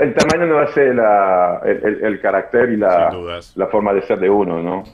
el, 0.00 0.14
tamaño 0.14 0.46
no 0.46 0.58
hace 0.60 0.94
la, 0.94 1.60
el, 1.64 1.84
el- 1.84 2.04
el 2.04 2.20
carácter 2.20 2.70
y 2.70 2.76
la, 2.76 3.10
la 3.56 3.66
forma 3.66 3.92
de 3.92 4.02
ser 4.02 4.18
de 4.18 4.30
uno, 4.30 4.62
¿no? 4.62 4.84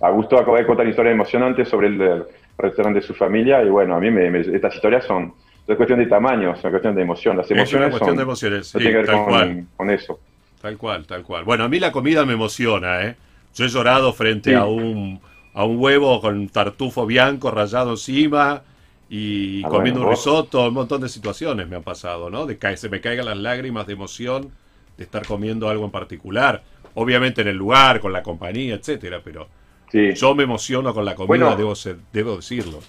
Augusto 0.00 0.38
acaba 0.38 0.58
de 0.58 0.66
contar 0.66 0.86
historias 0.86 1.14
emocionantes 1.14 1.68
sobre 1.68 1.88
el, 1.88 2.00
el 2.00 2.24
restaurante 2.58 3.00
de 3.00 3.06
su 3.06 3.14
familia 3.14 3.62
y 3.62 3.68
bueno, 3.70 3.96
a 3.96 4.00
mí 4.00 4.10
me, 4.10 4.30
me- 4.30 4.40
estas 4.40 4.74
historias 4.74 5.04
son, 5.06 5.34
es 5.66 5.76
cuestión 5.76 5.98
de 5.98 6.06
tamaño, 6.06 6.52
es 6.52 6.60
una 6.62 6.70
cuestión 6.70 6.94
de 6.94 7.02
emoción. 7.02 7.36
Las 7.36 7.50
Es 7.50 7.72
una 7.72 7.86
emociones 7.86 7.90
cuestión 7.90 8.16
son, 8.16 8.16
de 8.16 8.22
emociones, 8.22 8.74
no 8.74 8.80
sí, 8.80 8.80
tiene 8.80 8.92
que 8.92 8.96
ver 8.98 9.06
tal 9.06 9.22
con, 9.24 9.24
cual. 9.24 9.66
con 9.76 9.90
eso. 9.90 10.20
Tal 10.60 10.76
cual, 10.78 11.06
tal 11.06 11.22
cual. 11.22 11.44
Bueno, 11.44 11.64
a 11.64 11.68
mí 11.68 11.78
la 11.78 11.92
comida 11.92 12.24
me 12.24 12.32
emociona, 12.34 13.02
¿eh? 13.04 13.16
Yo 13.54 13.64
he 13.64 13.68
llorado 13.68 14.12
frente 14.12 14.50
Sí. 14.50 14.54
a 14.54 14.64
un 14.64 15.20
a 15.56 15.64
un 15.64 15.78
huevo 15.78 16.20
con 16.20 16.48
tartufo 16.48 17.06
bianco 17.06 17.50
rallado 17.52 17.92
encima 17.92 18.62
y 19.08 19.62
Ah, 19.62 19.68
comiendo 19.68 20.00
bueno, 20.00 20.08
un 20.10 20.10
risotto, 20.10 20.66
un 20.66 20.74
montón 20.74 21.00
de 21.02 21.08
situaciones 21.08 21.68
me 21.68 21.76
han 21.76 21.84
pasado, 21.84 22.28
¿no? 22.30 22.46
De 22.46 22.58
que 22.58 22.76
se 22.76 22.88
me 22.88 23.00
caigan 23.00 23.26
las 23.26 23.36
lágrimas 23.36 23.86
de 23.86 23.92
emoción 23.92 24.50
de 24.96 25.04
estar 25.04 25.24
comiendo 25.26 25.68
algo 25.68 25.84
en 25.84 25.90
particular. 25.92 26.62
Obviamente 26.94 27.42
en 27.42 27.48
el 27.48 27.56
lugar, 27.56 28.00
con 28.00 28.12
la 28.12 28.22
compañía, 28.22 28.74
etcétera, 28.74 29.20
pero 29.22 29.48
Sí. 29.94 30.12
yo 30.14 30.34
me 30.34 30.42
emociono 30.42 30.92
con 30.92 31.04
la 31.04 31.14
comida, 31.14 31.28
Bueno. 31.28 31.54
Debo, 31.56 31.74
ser- 31.76 31.98
debo 32.12 32.36
decirlo. 32.36 32.80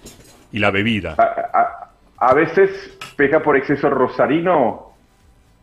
Y 0.52 0.58
la 0.60 0.72
bebida. 0.72 1.14
a, 1.18 1.60
a- 1.60 1.90
a 2.18 2.34
veces 2.34 2.98
peca 3.16 3.42
por 3.42 3.56
exceso 3.58 3.90
rosarino, 3.90 4.94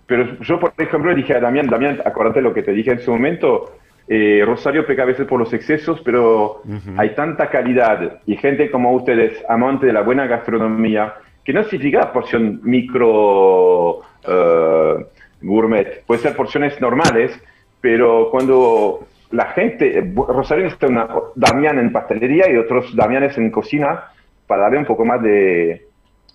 pero 0.06 0.38
yo, 0.40 0.60
por 0.60 0.72
ejemplo, 0.78 1.10
le 1.10 1.16
dije 1.16 1.34
a 1.34 1.40
Damián, 1.40 1.66
Damián, 1.66 2.00
acuérdate 2.04 2.40
lo 2.42 2.54
que 2.54 2.62
te 2.62 2.70
dije 2.72 2.92
en 2.92 3.00
su 3.00 3.10
momento, 3.10 3.72
eh, 4.06 4.42
Rosario 4.46 4.86
peca 4.86 5.02
a 5.02 5.06
veces 5.06 5.26
por 5.26 5.40
los 5.40 5.52
excesos, 5.52 6.00
pero 6.04 6.62
hay 6.96 7.14
tanta 7.14 7.48
calidad 7.50 8.20
y 8.26 8.36
gente 8.36 8.70
como 8.70 8.92
ustedes, 8.92 9.42
amante 9.48 9.86
de 9.86 9.92
la 9.94 10.02
buena 10.02 10.26
gastronomía, 10.26 11.14
que 11.44 11.52
no 11.52 11.64
significa 11.64 12.12
porción 12.12 12.60
micro 12.62 14.00
eh, 14.28 15.06
gourmet, 15.40 16.04
puede 16.06 16.20
ser 16.20 16.36
porciones 16.36 16.80
normales, 16.80 17.32
pero 17.80 18.28
cuando 18.30 19.06
la 19.32 19.46
gente, 19.52 19.98
eh, 19.98 20.12
Rosario 20.14 20.64
necesita 20.64 20.86
una 20.88 21.08
Damián 21.34 21.78
en 21.78 21.90
pastelería 21.92 22.50
y 22.50 22.56
otros 22.56 22.94
Damianes 22.94 23.36
en 23.38 23.50
cocina 23.50 24.04
para 24.46 24.62
darle 24.62 24.78
un 24.78 24.84
poco 24.86 25.04
más 25.04 25.22
de, 25.22 25.86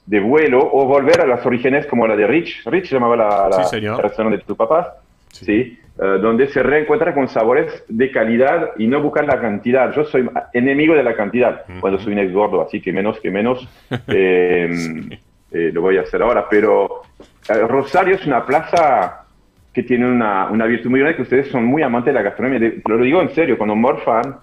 de 0.05 0.19
vuelo 0.19 0.59
o 0.59 0.85
volver 0.85 1.21
a 1.21 1.27
las 1.27 1.45
orígenes 1.45 1.85
como 1.87 2.07
la 2.07 2.15
de 2.15 2.27
Rich. 2.27 2.63
Rich 2.65 2.91
llamaba 2.91 3.15
la, 3.15 3.49
la 3.49 3.63
Sí, 3.65 3.79
restaurante 3.79 4.37
de 4.39 4.43
tu 4.43 4.55
papá, 4.55 4.95
Sí. 5.31 5.45
sí, 5.45 5.79
eh, 6.01 6.17
donde 6.21 6.47
se 6.47 6.63
reencuentra 6.63 7.13
con 7.13 7.27
sabores 7.27 7.83
de 7.87 8.09
calidad 8.11 8.71
y 8.77 8.87
no 8.87 9.01
buscar 9.01 9.25
la 9.25 9.39
cantidad. 9.39 9.93
Yo 9.93 10.03
soy 10.05 10.27
enemigo 10.53 10.95
de 10.95 11.03
la 11.03 11.15
cantidad 11.15 11.63
cuando 11.79 11.99
soy 11.99 12.13
un 12.13 12.19
ex 12.19 12.31
gordo, 12.33 12.61
así 12.61 12.81
que 12.81 12.91
menos 12.93 13.19
que 13.19 13.29
menos 13.29 13.67
eh, 14.07 14.69
eh, 15.51 15.69
lo 15.73 15.81
voy 15.81 15.97
a 15.97 16.01
hacer 16.01 16.21
ahora. 16.21 16.47
Pero 16.49 17.01
eh, 17.49 17.53
Rosario 17.67 18.15
es 18.15 18.25
una 18.25 18.45
plaza 18.45 19.25
que 19.77 19.83
tiene 19.83 20.09
una, 20.09 20.49
una 20.49 20.65
virtud 20.65 20.89
muy 20.89 21.01
grande, 21.01 21.17
que 21.17 21.21
ustedes 21.21 21.49
son 21.49 21.63
muy 21.63 21.83
amantes 21.83 22.11
de 22.11 22.13
la 22.19 22.23
gastronomía. 22.23 22.59
De- 22.59 22.81
Pero 22.83 22.97
lo 22.97 23.03
digo 23.05 23.21
en 23.21 23.29
serio, 23.35 23.59
cuando 23.59 23.75
morfan, 23.75 24.37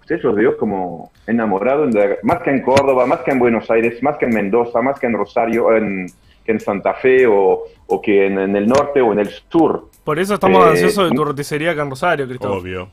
ustedes 0.00 0.24
los 0.24 0.34
veo 0.34 0.56
como 0.56 1.12
enamorados, 1.28 1.94
de 1.94 2.08
la- 2.08 2.16
más 2.24 2.42
que 2.42 2.50
en 2.50 2.60
Córdoba, 2.60 3.06
más 3.06 3.20
que 3.20 3.30
en 3.30 3.38
Buenos 3.38 3.70
Aires, 3.70 4.02
más 4.02 4.16
que 4.18 4.24
en 4.24 4.34
Mendoza, 4.34 4.82
más 4.82 4.98
que 4.98 5.06
en 5.06 5.12
Rosario, 5.12 5.76
en, 5.76 6.06
que 6.44 6.50
en 6.50 6.58
Santa 6.58 6.94
Fe 6.94 7.24
o, 7.24 7.62
o 7.86 8.02
que 8.02 8.26
en, 8.26 8.36
en 8.36 8.56
el 8.56 8.66
norte 8.66 9.00
o 9.00 9.12
en 9.12 9.20
el 9.20 9.28
sur. 9.48 9.90
Por 10.02 10.18
eso 10.18 10.34
estamos 10.34 10.66
Eh, 10.66 10.70
ansiosos 10.70 11.08
de 11.08 11.14
tu 11.14 11.24
roticería 11.24 11.70
acá 11.70 11.82
en 11.82 11.90
Rosario, 11.90 12.26
Cristóbal. 12.26 12.58
Obvio. 12.58 12.88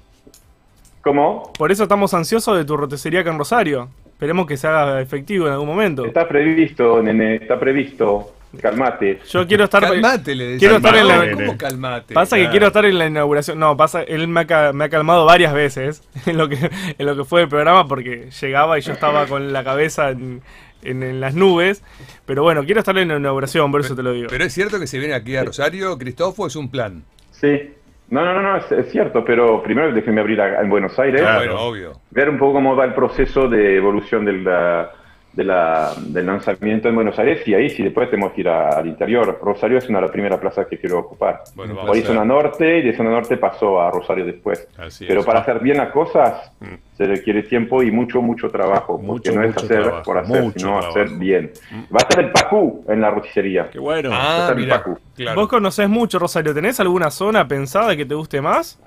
¿Cómo? 1.02 1.52
Por 1.58 1.72
eso 1.72 1.82
estamos 1.82 2.14
ansiosos 2.14 2.58
de 2.58 2.64
tu 2.64 2.78
roticería 2.78 3.22
acá 3.22 3.32
en 3.32 3.40
Rosario. 3.40 3.90
Esperemos 4.06 4.46
que 4.46 4.56
se 4.56 4.68
haga 4.68 5.02
efectivo 5.02 5.48
en 5.48 5.54
algún 5.54 5.68
momento. 5.68 6.06
Está 6.06 6.28
previsto, 6.28 7.02
nene, 7.02 7.38
está 7.38 7.60
previsto. 7.60 8.34
Calmate. 8.60 9.20
Yo 9.30 9.48
quiero 9.48 9.64
estar. 9.66 9.82
Calmate, 9.84 10.36
le 10.36 10.44
decía. 10.46 10.60
Quiero 10.60 10.76
estar 10.78 10.96
en 10.98 11.08
la- 11.08 11.26
No, 11.26 11.36
¿Cómo 11.38 11.58
calmate? 11.58 12.14
Pasa 12.14 12.38
que 12.38 12.50
quiero 12.50 12.68
estar 12.68 12.86
en 12.86 12.98
la 12.98 13.06
inauguración. 13.08 13.60
No, 13.60 13.78
pasa, 13.78 14.04
él 14.04 14.28
me 14.28 14.42
ha, 14.42 14.48
ca- 14.48 14.74
me 14.74 14.86
ha 14.86 14.90
calmado 14.90 15.26
varias 15.26 15.54
veces 15.54 16.04
en 16.26 16.38
lo 16.38 16.50
que 16.50 16.58
en 16.98 17.06
lo 17.06 17.16
que 17.16 17.24
fue 17.24 17.44
el 17.44 17.48
programa 17.48 17.88
porque 17.88 18.30
llegaba 18.42 18.78
y 18.78 18.82
yo 18.82 18.94
estaba 18.94 19.26
con 19.28 19.54
la 19.54 19.64
cabeza 19.64 20.10
en, 20.10 20.42
en- 20.84 21.04
en 21.04 21.22
las 21.22 21.34
nubes. 21.36 21.84
Pero 22.26 22.44
bueno, 22.44 22.64
quiero 22.66 22.80
estar 22.80 22.98
en 22.98 23.08
la 23.08 23.18
inauguración, 23.18 23.72
por 23.72 23.82
eso 23.82 23.96
te 23.96 24.04
lo 24.04 24.12
digo. 24.12 24.28
Pero 24.30 24.44
es 24.44 24.54
cierto 24.54 24.80
que 24.80 24.88
se 24.88 25.00
viene 25.00 25.14
aquí 25.14 25.36
a 25.36 25.44
Rosario, 25.44 25.98
Cristóforo, 25.98 26.48
es 26.48 26.56
un 26.56 26.70
plan. 26.70 27.04
Sí. 27.32 27.72
No, 28.10 28.26
no, 28.26 28.34
no, 28.34 28.42
no, 28.42 28.58
es, 28.58 28.70
es 28.74 28.92
cierto, 28.92 29.24
pero 29.24 29.64
primero 29.64 29.94
déjenme 29.94 30.20
abrir 30.20 30.42
a- 30.42 30.60
en 30.62 30.70
Buenos 30.70 31.00
Aires. 31.00 31.22
Claro. 31.22 31.38
Bueno, 31.40 31.62
obvio. 31.62 31.94
ver 32.10 32.30
un 32.30 32.38
poco 32.38 32.54
cómo 32.56 32.76
va 32.76 32.84
el 32.84 32.94
proceso 32.94 33.48
de 33.48 33.78
evolución 33.78 34.26
del, 34.26 34.44
la- 34.44 34.92
de 35.34 35.46
la- 35.46 35.94
del 35.98 36.26
lanzamiento 36.26 36.90
en 36.90 36.96
Buenos 36.96 37.18
Aires 37.18 37.48
y 37.48 37.54
ahí 37.54 37.70
sí 37.70 37.84
después 37.84 38.10
tenemos 38.10 38.34
que 38.34 38.42
ir 38.42 38.50
a- 38.50 38.70
al 38.78 38.86
interior. 38.86 39.40
Rosario 39.42 39.78
es 39.78 39.88
una 39.88 40.00
de 40.00 40.02
las 40.04 40.12
primeras 40.12 40.40
plazas 40.40 40.68
que 40.68 40.78
quiero 40.78 41.00
ocupar. 41.00 41.42
Bueno, 41.56 41.74
Por 41.76 41.96
ahí 41.96 42.02
a 42.04 42.06
zona 42.06 42.26
norte 42.26 42.80
y 42.80 42.82
de 42.82 42.94
zona 42.98 43.12
norte 43.12 43.38
pasó 43.38 43.82
a 43.82 43.90
Rosario 43.92 44.26
después. 44.26 44.68
Así 44.78 45.06
Pero 45.08 45.22
es. 45.22 45.26
para 45.26 45.40
hacer 45.40 45.60
bien 45.60 45.78
las 45.78 45.92
cosas 45.92 46.52
se 46.98 47.06
requiere 47.06 47.44
tiempo 47.44 47.82
y 47.82 47.92
mucho, 47.92 48.22
mucho 48.22 48.50
trabajo. 48.50 48.98
porque 48.98 49.08
Mucho, 49.08 49.32
no 49.34 49.44
es 49.44 49.56
hacer 49.56 49.84
trabajo, 49.84 50.04
por 50.04 50.18
hacer, 50.18 50.42
mucho 50.44 50.60
sino 50.60 50.80
trabajo. 50.80 50.90
hacer 51.00 51.18
bien. 51.18 51.52
Va 51.74 52.00
a 52.00 52.04
estar 52.04 52.20
el 52.26 52.32
Pacú 52.32 52.84
en 52.90 53.00
la 53.02 53.10
roticería. 53.12 53.70
Qué 53.72 53.80
bueno. 53.80 54.10
Ah, 54.12 54.38
Está 54.42 54.52
en 54.52 54.58
mira. 54.60 54.78
Pacu. 54.80 54.98
Claro. 55.16 55.40
Vos 55.40 55.48
conocés 55.48 55.88
mucho 55.88 56.20
Rosario. 56.20 56.54
¿Tenés 56.54 56.78
alguna 56.82 57.10
zona 57.10 57.48
pensada 57.48 57.96
que 57.96 58.06
te 58.06 58.16
guste 58.16 58.42
más? 58.42 58.78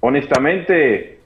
Honestamente, 0.00 1.17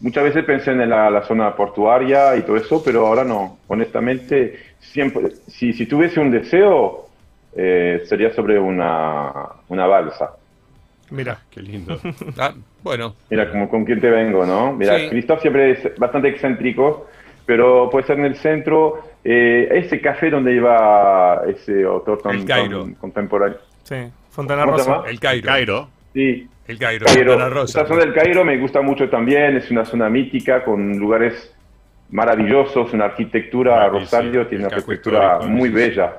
muchas 0.00 0.24
veces 0.24 0.44
pensé 0.44 0.72
en 0.72 0.88
la, 0.88 1.10
la 1.10 1.22
zona 1.22 1.54
portuaria 1.54 2.36
y 2.36 2.42
todo 2.42 2.56
eso, 2.56 2.82
pero 2.84 3.06
ahora 3.06 3.24
no. 3.24 3.58
Honestamente, 3.68 4.58
siempre, 4.80 5.30
si, 5.48 5.72
si 5.72 5.86
tuviese 5.86 6.20
un 6.20 6.30
deseo, 6.30 7.06
eh, 7.56 8.02
sería 8.06 8.32
sobre 8.34 8.58
una, 8.58 9.32
una 9.68 9.86
balsa. 9.86 10.30
Mira. 11.10 11.38
Qué 11.50 11.60
lindo. 11.62 11.98
Ah, 12.38 12.52
bueno, 12.82 13.14
Mira, 13.28 13.50
como 13.50 13.68
con 13.68 13.84
quién 13.84 14.00
te 14.00 14.08
vengo, 14.08 14.46
¿no? 14.46 14.72
Mira, 14.72 14.96
Sí. 14.98 15.08
Christoph 15.10 15.40
siempre 15.40 15.72
es 15.72 15.98
bastante 15.98 16.28
excéntrico, 16.28 17.08
pero 17.44 17.90
puede 17.90 18.06
ser 18.06 18.18
en 18.18 18.24
el 18.26 18.36
centro. 18.36 19.02
eh, 19.24 19.68
ese 19.72 20.00
café 20.00 20.30
donde 20.30 20.54
iba 20.54 21.42
ese 21.46 21.82
autor 21.84 22.22
tan, 22.22 22.36
El 22.36 22.44
Cairo. 22.46 22.84
tan 22.84 22.94
contemporáneo. 22.94 23.58
Sí, 23.82 23.96
Fontana 24.30 24.64
¿Cómo 24.64 24.78
se 24.78 24.90
Rosa. 24.90 25.10
el 25.10 25.20
Cairo. 25.20 25.46
Cairo. 25.46 25.88
Sí, 26.12 26.48
El 26.66 26.78
Cairo, 26.78 27.06
Cairo. 27.06 27.32
Fontana 27.32 27.50
Rosa. 27.50 27.80
Esta 27.80 27.88
zona 27.94 28.04
del 28.04 28.14
Cairo 28.14 28.44
me 28.44 28.56
gusta 28.58 28.80
mucho 28.82 29.08
también, 29.08 29.56
es 29.56 29.70
una 29.70 29.84
zona 29.84 30.08
mítica 30.08 30.64
con 30.64 30.98
lugares 30.98 31.54
maravillosos, 32.10 32.92
una 32.92 33.04
arquitectura, 33.06 33.84
Ah, 33.84 33.90
sí, 33.92 33.98
Rosario 34.00 34.42
sí, 34.44 34.48
tiene 34.50 34.66
una 34.66 34.76
arquitectura 34.76 35.38
muy 35.46 35.68
sí, 35.68 35.74
bella. 35.74 36.12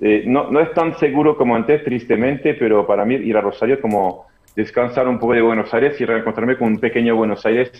Eh, 0.00 0.24
no, 0.26 0.50
no 0.50 0.60
es 0.60 0.72
tan 0.74 0.96
seguro 0.98 1.36
como 1.36 1.56
antes, 1.56 1.82
tristemente, 1.82 2.54
pero 2.54 2.86
para 2.86 3.04
mí 3.04 3.14
ir 3.14 3.36
a 3.36 3.40
Rosario 3.40 3.76
es 3.76 3.80
como 3.80 4.26
descansar 4.54 5.08
un 5.08 5.18
poco 5.18 5.32
de 5.34 5.42
Buenos 5.42 5.72
Aires 5.72 6.00
y 6.00 6.04
reencontrarme 6.04 6.56
con 6.56 6.68
un 6.68 6.78
pequeño 6.78 7.16
Buenos 7.16 7.44
Aires 7.46 7.70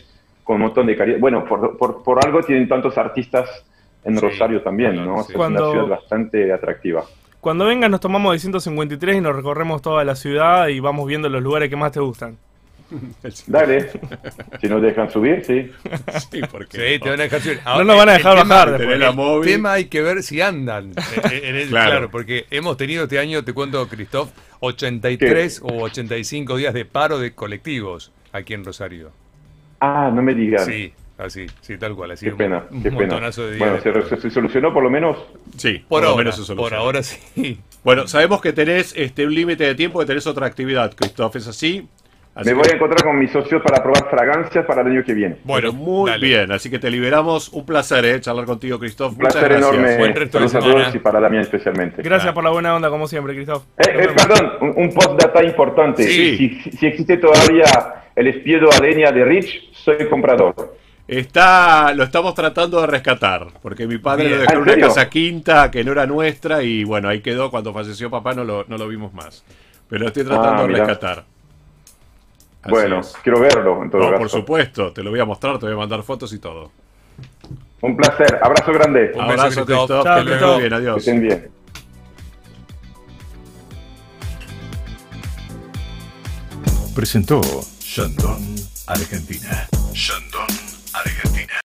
con 0.44 0.56
un 0.56 0.62
montón 0.62 0.86
de 0.86 0.96
calidad. 0.96 1.18
Bueno, 1.18 1.44
por, 1.44 1.76
por, 1.76 2.02
por 2.02 2.24
algo 2.24 2.40
tienen 2.42 2.66
tantos 2.68 2.96
artistas 2.96 3.64
en 4.04 4.16
Sí, 4.16 4.20
Rosario 4.24 4.62
también, 4.62 4.96
¿no? 5.04 5.22
sí. 5.22 5.32
Es 5.32 5.36
Cuando- 5.36 5.64
una 5.70 5.72
ciudad 5.72 5.88
bastante 5.98 6.50
atractiva. 6.52 7.04
Cuando 7.40 7.66
vengas 7.66 7.90
nos 7.90 8.00
tomamos 8.00 8.32
de 8.32 8.38
153 8.40 9.16
y 9.16 9.20
nos 9.20 9.34
recorremos 9.36 9.80
toda 9.82 10.04
la 10.04 10.16
ciudad 10.16 10.68
y 10.68 10.80
vamos 10.80 11.06
viendo 11.06 11.28
los 11.28 11.42
lugares 11.42 11.70
que 11.70 11.76
más 11.76 11.92
te 11.92 12.00
gustan. 12.00 12.36
Dale, 13.46 13.90
si 14.60 14.66
nos 14.68 14.80
dejan 14.82 15.10
subir, 15.10 15.44
sí. 15.44 15.70
Sí, 16.30 16.40
porque 16.50 16.76
Sí, 16.94 16.98
te 17.02 17.10
van 17.10 17.20
a 17.20 17.24
dejar 17.24 17.40
subir. 17.40 17.60
No 17.64 17.84
nos 17.84 17.96
van 17.98 18.08
a 18.08 18.12
dejar 18.14 18.36
bajar 18.48 18.78
después. 18.78 19.00
El 19.00 19.14
móvil. 19.14 19.50
tema 19.52 19.72
hay 19.74 19.84
que 19.86 20.00
ver 20.02 20.22
si 20.22 20.40
andan. 20.40 20.92
en- 21.30 21.54
el- 21.56 21.68
Claro. 21.68 21.90
claro. 21.90 22.10
porque 22.10 22.46
hemos 22.50 22.76
tenido 22.76 23.04
este 23.04 23.18
año, 23.18 23.44
te 23.44 23.52
cuento, 23.52 23.86
Christoph, 23.88 24.30
83 24.60 25.60
o 25.62 25.82
85 25.82 26.56
días 26.56 26.74
de 26.74 26.84
paro 26.86 27.18
de 27.18 27.32
colectivos 27.34 28.10
aquí 28.32 28.54
en 28.54 28.64
Rosario. 28.64 29.10
Ah, 29.80 30.10
no 30.12 30.22
me 30.22 30.34
digan. 30.34 30.64
Sí, 30.64 30.92
así, 31.18 31.46
sí, 31.60 31.76
tal 31.78 31.94
cual. 31.94 32.12
Así 32.12 32.26
Qué 32.26 32.32
un- 32.32 32.38
pena, 32.38 32.64
un 32.70 32.82
qué 32.82 32.90
pena. 32.90 33.18
de 33.30 33.30
días. 33.30 33.58
Bueno, 33.58 33.74
de 33.74 33.80
se, 33.80 34.02
se- 34.08 34.16
se 34.22 34.30
solucionó 34.30 34.72
por 34.72 34.82
lo 34.82 34.90
menos. 34.90 35.16
Sí, 35.56 35.84
por, 35.88 36.02
lo 36.02 36.08
ahora, 36.10 36.18
menos 36.18 36.34
se 36.36 36.40
por 36.40 36.46
soluciona. 36.70 36.82
ahora 36.82 37.02
sí. 37.02 37.60
Bueno, 37.84 38.06
sabemos 38.08 38.40
que 38.42 38.52
tenés 38.52 38.92
este, 38.96 39.24
un 39.24 39.34
límite 39.34 39.64
de 39.64 39.74
tiempo, 39.74 40.00
que 40.00 40.06
tenés 40.06 40.26
otra 40.26 40.46
actividad, 40.46 40.92
Christoph, 40.94 41.36
¿es 41.36 41.46
así? 41.46 41.88
Así 42.34 42.50
Me 42.50 42.52
que- 42.54 42.58
voy 42.58 42.68
a 42.70 42.74
encontrar 42.74 43.02
con 43.04 43.18
mis 43.18 43.30
socios 43.32 43.62
para 43.62 43.82
probar 43.82 44.10
fragancias 44.10 44.64
para 44.66 44.82
el 44.82 44.88
año 44.88 45.04
que 45.04 45.14
viene. 45.14 45.36
Bueno, 45.44 45.72
muy 45.72 46.10
dale. 46.10 46.26
bien, 46.26 46.52
así 46.52 46.68
que 46.70 46.78
te 46.78 46.90
liberamos. 46.90 47.48
Un 47.50 47.64
placer, 47.64 48.04
¿eh? 48.04 48.20
Charlar 48.20 48.44
contigo, 48.46 48.78
Christoph. 48.78 49.12
Un 49.12 49.18
Muchas 49.18 49.32
placer 49.36 49.50
gracias. 49.50 49.72
enorme. 49.74 49.96
Buen 49.96 50.14
resto 50.14 50.38
de 50.40 50.48
Saludos 50.48 50.54
a 50.54 50.60
semana. 50.68 50.84
todos 50.84 50.94
y 50.94 50.98
para 50.98 51.20
Damián 51.20 51.42
especialmente. 51.42 52.02
Gracias 52.02 52.32
por 52.32 52.44
la 52.44 52.50
buena 52.50 52.74
onda, 52.76 52.90
como 52.90 53.06
siempre, 53.08 53.34
Cristóbal. 53.34 53.62
Eh, 53.78 53.82
eh, 53.88 54.08
perdón, 54.14 54.52
un, 54.60 54.74
un 54.84 54.92
postdata 54.92 55.42
importante. 55.44 56.02
Sí. 56.04 56.36
Si, 56.62 56.70
si 56.76 56.86
existe 56.86 57.16
todavía 57.16 57.64
el 58.14 58.26
espiedo 58.26 58.68
a 58.72 58.80
leña 58.84 59.10
de 59.12 59.24
Rich, 59.24 59.72
soy 59.72 60.08
comprador. 60.08 60.76
Está, 61.08 61.94
lo 61.94 62.04
estamos 62.04 62.34
tratando 62.34 62.82
de 62.82 62.86
rescatar, 62.86 63.46
porque 63.62 63.86
mi 63.86 63.96
padre 63.96 64.24
Bien. 64.26 64.34
lo 64.36 64.40
dejó 64.42 64.52
¿Ah, 64.52 64.56
en 64.56 64.60
una 64.62 64.72
serio? 64.72 64.88
casa 64.88 65.08
quinta 65.08 65.70
que 65.70 65.82
no 65.82 65.92
era 65.92 66.06
nuestra 66.06 66.62
y 66.62 66.84
bueno, 66.84 67.08
ahí 67.08 67.22
quedó. 67.22 67.50
Cuando 67.50 67.72
falleció 67.72 68.10
papá 68.10 68.34
no 68.34 68.44
lo, 68.44 68.64
no 68.68 68.76
lo 68.76 68.86
vimos 68.86 69.14
más. 69.14 69.42
Pero 69.88 70.02
lo 70.02 70.08
estoy 70.08 70.24
tratando 70.24 70.50
Ah, 70.50 70.62
de 70.62 70.68
mirá. 70.68 70.84
rescatar. 70.84 71.24
Así 72.60 72.70
bueno, 72.70 73.00
es. 73.00 73.14
quiero 73.22 73.40
verlo 73.40 73.82
en 73.82 73.90
todo 73.90 74.02
No, 74.02 74.06
caso. 74.10 74.18
por 74.18 74.28
supuesto, 74.28 74.92
te 74.92 75.02
lo 75.02 75.08
voy 75.10 75.20
a 75.20 75.24
mostrar, 75.24 75.58
te 75.58 75.64
voy 75.64 75.74
a 75.74 75.78
mandar 75.78 76.02
fotos 76.02 76.30
y 76.34 76.38
todo. 76.40 76.70
Un 77.80 77.96
placer. 77.96 78.38
Abrazo 78.42 78.72
grande. 78.72 79.12
Un 79.14 79.20
Abrazo, 79.22 79.64
Christoph. 79.64 80.04
Chao, 80.04 80.18
que 80.18 80.24
le 80.24 80.30
vaya 80.30 80.36
Christoph. 80.36 80.50
muy 80.52 80.58
bien, 80.60 80.68
Que 80.70 80.74
adiós. 80.76 80.96
estén 80.98 81.20
bien. 81.22 81.50
presentó 86.94 87.40
Shandong 87.80 88.56
Argentina. 88.86 89.68
Shandong 89.92 90.67
Argentina. 91.04 91.67